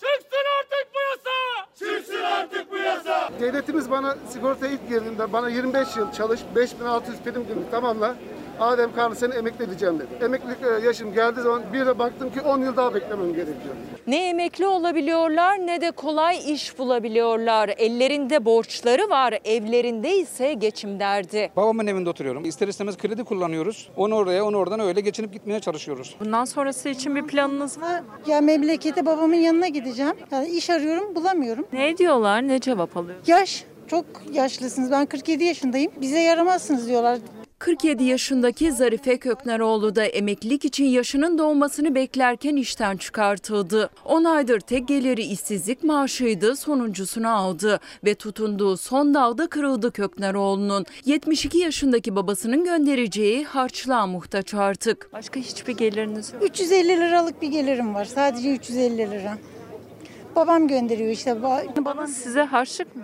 Çıksın 0.00 0.44
artık 0.58 0.88
bu 0.94 0.98
yasa! 1.00 1.66
Çıksın 1.78 2.22
artık 2.22 2.72
bu 2.72 2.76
yasa! 2.76 3.30
Devletimiz 3.40 3.90
bana 3.90 4.16
sigortaya 4.28 4.72
ilk 4.72 4.88
girdiğimde 4.88 5.32
bana 5.32 5.48
25 5.48 5.96
yıl 5.96 6.12
çalış, 6.12 6.40
5600 6.56 7.18
prim 7.18 7.46
günlük 7.46 7.70
tamamla. 7.70 8.14
Adem 8.62 8.94
Karlı 8.94 9.16
seni 9.16 9.34
emekli 9.34 9.64
edeceğim 9.64 9.98
dedi. 9.98 10.24
Emeklilik 10.24 10.56
e, 10.62 10.86
yaşım 10.86 11.14
geldiği 11.14 11.40
zaman 11.40 11.62
bir 11.72 11.86
de 11.86 11.98
baktım 11.98 12.32
ki 12.32 12.40
10 12.40 12.60
yıl 12.60 12.76
daha 12.76 12.94
beklemem 12.94 13.28
gerekiyor. 13.34 13.74
Ne 14.06 14.28
emekli 14.28 14.66
olabiliyorlar 14.66 15.58
ne 15.58 15.80
de 15.80 15.90
kolay 15.90 16.52
iş 16.52 16.78
bulabiliyorlar. 16.78 17.70
Ellerinde 17.78 18.44
borçları 18.44 19.10
var, 19.10 19.38
evlerinde 19.44 20.16
ise 20.16 20.52
geçim 20.54 21.00
derdi. 21.00 21.50
Babamın 21.56 21.86
evinde 21.86 22.10
oturuyorum. 22.10 22.44
İster 22.44 22.68
istemez 22.68 22.96
kredi 22.96 23.24
kullanıyoruz. 23.24 23.90
Onu 23.96 24.14
oraya, 24.14 24.44
onu 24.44 24.56
oradan 24.56 24.80
öyle 24.80 25.00
geçinip 25.00 25.32
gitmeye 25.32 25.60
çalışıyoruz. 25.60 26.16
Bundan 26.20 26.44
sonrası 26.44 26.88
için 26.88 27.16
bir 27.16 27.26
planınız 27.26 27.80
var 27.80 28.02
Ya 28.26 28.40
memlekete 28.40 29.06
babamın 29.06 29.34
yanına 29.36 29.68
gideceğim. 29.68 30.14
Yani 30.30 30.48
iş 30.48 30.70
arıyorum 30.70 31.14
bulamıyorum. 31.14 31.66
Ne 31.72 31.96
diyorlar, 31.98 32.48
ne 32.48 32.60
cevap 32.60 32.96
alıyor? 32.96 33.18
Yaş. 33.26 33.64
Çok 33.86 34.04
yaşlısınız. 34.32 34.90
Ben 34.90 35.06
47 35.06 35.44
yaşındayım. 35.44 35.92
Bize 36.00 36.18
yaramazsınız 36.20 36.88
diyorlar. 36.88 37.18
47 37.62 38.04
yaşındaki 38.04 38.72
Zarife 38.72 39.18
Kökneroğlu 39.18 39.96
da 39.96 40.04
emeklilik 40.04 40.64
için 40.64 40.84
yaşının 40.84 41.38
dolmasını 41.38 41.94
beklerken 41.94 42.56
işten 42.56 42.96
çıkartıldı. 42.96 43.90
10 44.04 44.24
aydır 44.24 44.60
tek 44.60 44.88
geliri 44.88 45.22
işsizlik 45.22 45.84
maaşıydı, 45.84 46.56
sonuncusunu 46.56 47.30
aldı 47.36 47.80
ve 48.04 48.14
tutunduğu 48.14 48.76
son 48.76 49.14
dalda 49.14 49.46
kırıldı 49.46 49.92
Kökneroğlu'nun. 49.92 50.86
72 51.04 51.58
yaşındaki 51.58 52.16
babasının 52.16 52.64
göndereceği 52.64 53.44
harçlığa 53.44 54.06
muhtaç 54.06 54.54
artık. 54.54 55.12
Başka 55.12 55.40
hiçbir 55.40 55.76
geliriniz 55.76 56.32
yok. 56.32 56.42
350 56.44 56.88
liralık 56.88 57.42
bir 57.42 57.48
gelirim 57.48 57.94
var. 57.94 58.04
Sadece 58.04 58.52
350 58.54 58.98
lira. 58.98 59.38
Babam 60.36 60.68
gönderiyor 60.68 61.10
işte. 61.10 61.30
Ba- 61.30 61.84
Babam 61.84 62.08
size 62.08 62.42
harçlık 62.42 62.96
mı? 62.96 63.02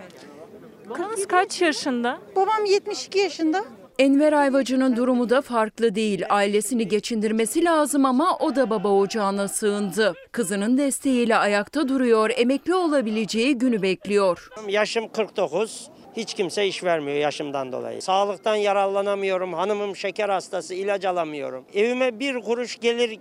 Babanız 0.91 1.27
kaç 1.27 1.63
yaşında? 1.63 2.19
Babam 2.37 2.65
72 2.65 3.19
yaşında. 3.19 3.65
Enver 3.99 4.33
Ayvacı'nın 4.33 4.97
durumu 4.97 5.31
da 5.31 5.43
farklı 5.43 5.95
değil. 5.95 6.23
Ailesini 6.29 6.89
geçindirmesi 6.89 7.65
lazım 7.65 8.05
ama 8.05 8.37
o 8.41 8.57
da 8.57 8.71
baba 8.71 8.89
ocağına 8.89 9.49
sığındı. 9.49 10.15
Kızının 10.33 10.79
desteğiyle 10.79 11.37
ayakta 11.37 11.89
duruyor, 11.89 12.31
emekli 12.37 12.75
olabileceği 12.75 13.59
günü 13.59 13.83
bekliyor. 13.83 14.49
Yaşım 14.69 15.09
49. 15.09 15.89
Hiç 16.17 16.35
kimse 16.35 16.67
iş 16.67 16.85
vermiyor 16.85 17.17
yaşımdan 17.19 17.73
dolayı. 17.73 18.03
Sağlıktan 18.03 18.55
yararlanamıyorum. 18.55 19.53
Hanımım 19.53 19.97
şeker 19.97 20.29
hastası, 20.29 20.75
ilaç 20.75 21.05
alamıyorum. 21.05 21.65
Evime 21.75 22.21
bir 22.21 22.41
kuruş 22.41 22.79
gelir 22.81 23.19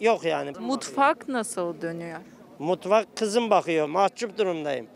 yok 0.00 0.24
yani. 0.24 0.52
Mutfak 0.60 1.28
nasıl 1.28 1.80
dönüyor? 1.82 2.18
Mutfak 2.58 3.16
kızım 3.16 3.50
bakıyor. 3.50 3.86
Mahcup 3.88 4.38
durumdayım. 4.38 4.86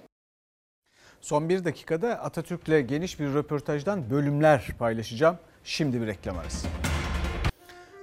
Son 1.20 1.48
bir 1.48 1.64
dakikada 1.64 2.08
Atatürk'le 2.22 2.88
geniş 2.88 3.20
bir 3.20 3.34
röportajdan 3.34 4.10
bölümler 4.10 4.68
paylaşacağım. 4.78 5.38
Şimdi 5.64 6.00
bir 6.02 6.06
reklam 6.06 6.38
arası. 6.38 6.68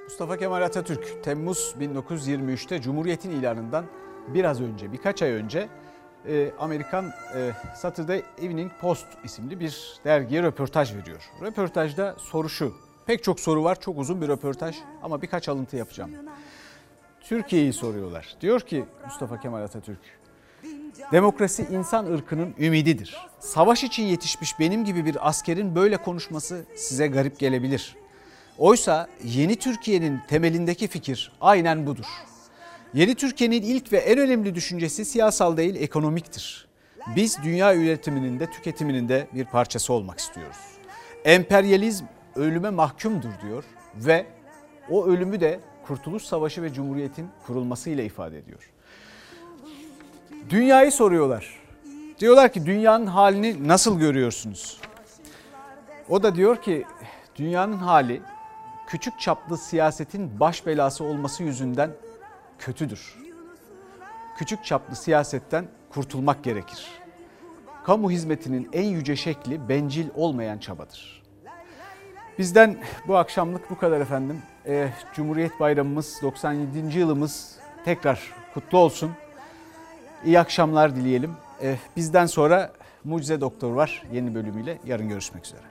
Mustafa 0.04 0.38
Kemal 0.38 0.62
Atatürk 0.62 1.24
Temmuz 1.24 1.76
1923'te 1.80 2.82
Cumhuriyet'in 2.82 3.32
ilanından 3.32 3.86
biraz 4.28 4.62
önce, 4.62 4.92
birkaç 4.92 5.22
ay 5.22 5.32
önce 5.32 5.68
e, 6.28 6.52
Amerikan 6.60 7.06
e, 7.36 7.52
Saturday 7.76 8.24
Evening 8.42 8.72
Post 8.82 9.08
isimli 9.24 9.60
bir 9.60 10.00
dergiye 10.06 10.44
röportaj 10.44 10.96
veriyor. 10.96 11.30
Röportajda 11.42 12.16
soru 12.18 12.50
şu. 12.50 12.74
Pek 13.06 13.24
çok 13.24 13.40
soru 13.40 13.64
var, 13.64 13.80
çok 13.80 14.00
uzun 14.00 14.22
bir 14.22 14.28
röportaj 14.28 14.76
ama 15.04 15.22
birkaç 15.22 15.50
alıntı 15.50 15.78
yapacağım. 15.78 16.12
Türkiye'yi 17.22 17.74
soruyorlar. 17.74 18.36
Diyor 18.42 18.62
ki 18.62 18.86
Mustafa 19.06 19.40
Kemal 19.40 19.62
Atatürk, 19.62 20.00
Demokrasi 21.12 21.68
insan 21.72 22.06
ırkının 22.06 22.56
ümididir. 22.60 23.18
Savaş 23.40 23.84
için 23.84 24.04
yetişmiş 24.04 24.60
benim 24.60 24.86
gibi 24.86 25.06
bir 25.06 25.30
askerin 25.30 25.76
böyle 25.76 25.98
konuşması 25.98 26.66
size 26.76 27.08
garip 27.08 27.40
gelebilir. 27.40 27.96
Oysa 28.58 29.08
yeni 29.24 29.56
Türkiye'nin 29.56 30.20
temelindeki 30.28 30.88
fikir 30.88 31.32
aynen 31.42 31.86
budur. 31.86 32.06
Yeni 32.94 33.16
Türkiye'nin 33.16 33.62
ilk 33.62 33.94
ve 33.94 33.98
en 33.98 34.20
önemli 34.20 34.56
düşüncesi 34.56 35.06
siyasal 35.06 35.58
değil 35.58 35.76
ekonomiktir. 35.76 36.68
Biz 37.16 37.38
dünya 37.44 37.76
üretiminin 37.76 38.40
de 38.40 38.52
tüketiminin 38.52 39.10
de 39.10 39.28
bir 39.34 39.46
parçası 39.46 39.94
olmak 39.94 40.20
istiyoruz. 40.20 40.58
Emperyalizm 41.26 42.06
ölüme 42.36 42.70
mahkumdur 42.70 43.32
diyor 43.44 43.64
ve 43.96 44.26
o 44.90 45.06
ölümü 45.06 45.40
de 45.40 45.60
Kurtuluş 45.88 46.24
Savaşı 46.24 46.62
ve 46.62 46.74
Cumhuriyet'in 46.74 47.30
kurulmasıyla 47.48 48.04
ifade 48.04 48.38
ediyor. 48.38 48.72
Dünyayı 50.50 50.92
soruyorlar. 50.92 51.60
Diyorlar 52.20 52.54
ki 52.54 52.66
dünyanın 52.66 53.06
halini 53.06 53.68
nasıl 53.68 54.00
görüyorsunuz? 54.00 54.82
O 56.10 56.24
da 56.24 56.36
diyor 56.36 56.62
ki 56.62 56.86
dünyanın 57.36 57.78
hali 57.78 58.22
küçük 58.88 59.20
çaplı 59.20 59.58
siyasetin 59.58 60.40
baş 60.40 60.66
belası 60.66 61.04
olması 61.04 61.44
yüzünden 61.44 61.92
kötüdür. 62.60 63.16
Küçük 64.38 64.66
çaplı 64.66 64.96
siyasetten 64.96 65.66
kurtulmak 65.90 66.44
gerekir. 66.44 66.88
kamu 67.84 68.12
hizmetinin 68.12 68.70
en 68.74 68.86
yüce 68.86 69.16
şekli 69.16 69.70
bencil 69.70 70.08
olmayan 70.16 70.58
çabadır. 70.58 71.24
Bizden 72.40 72.78
bu 73.08 73.18
akşamlık 73.18 73.70
bu 73.70 73.78
kadar 73.78 74.02
efendim. 74.02 74.42
Ee, 74.66 74.90
Cumhuriyet 75.14 75.60
Bayramımız 75.60 76.20
97. 76.22 77.00
yılımız 77.00 77.58
tekrar 77.86 78.20
kutlu 78.54 78.78
olsun. 78.78 79.12
İyi 80.26 80.40
akşamlar 80.40 80.96
dileyelim. 80.96 81.32
Eh, 81.62 81.76
bizden 81.96 82.26
sonra 82.26 82.72
Mucize 83.04 83.42
Doktor 83.42 83.72
var 83.72 84.04
yeni 84.14 84.36
bölümüyle. 84.36 84.78
Yarın 84.86 85.10
görüşmek 85.10 85.46
üzere. 85.46 85.62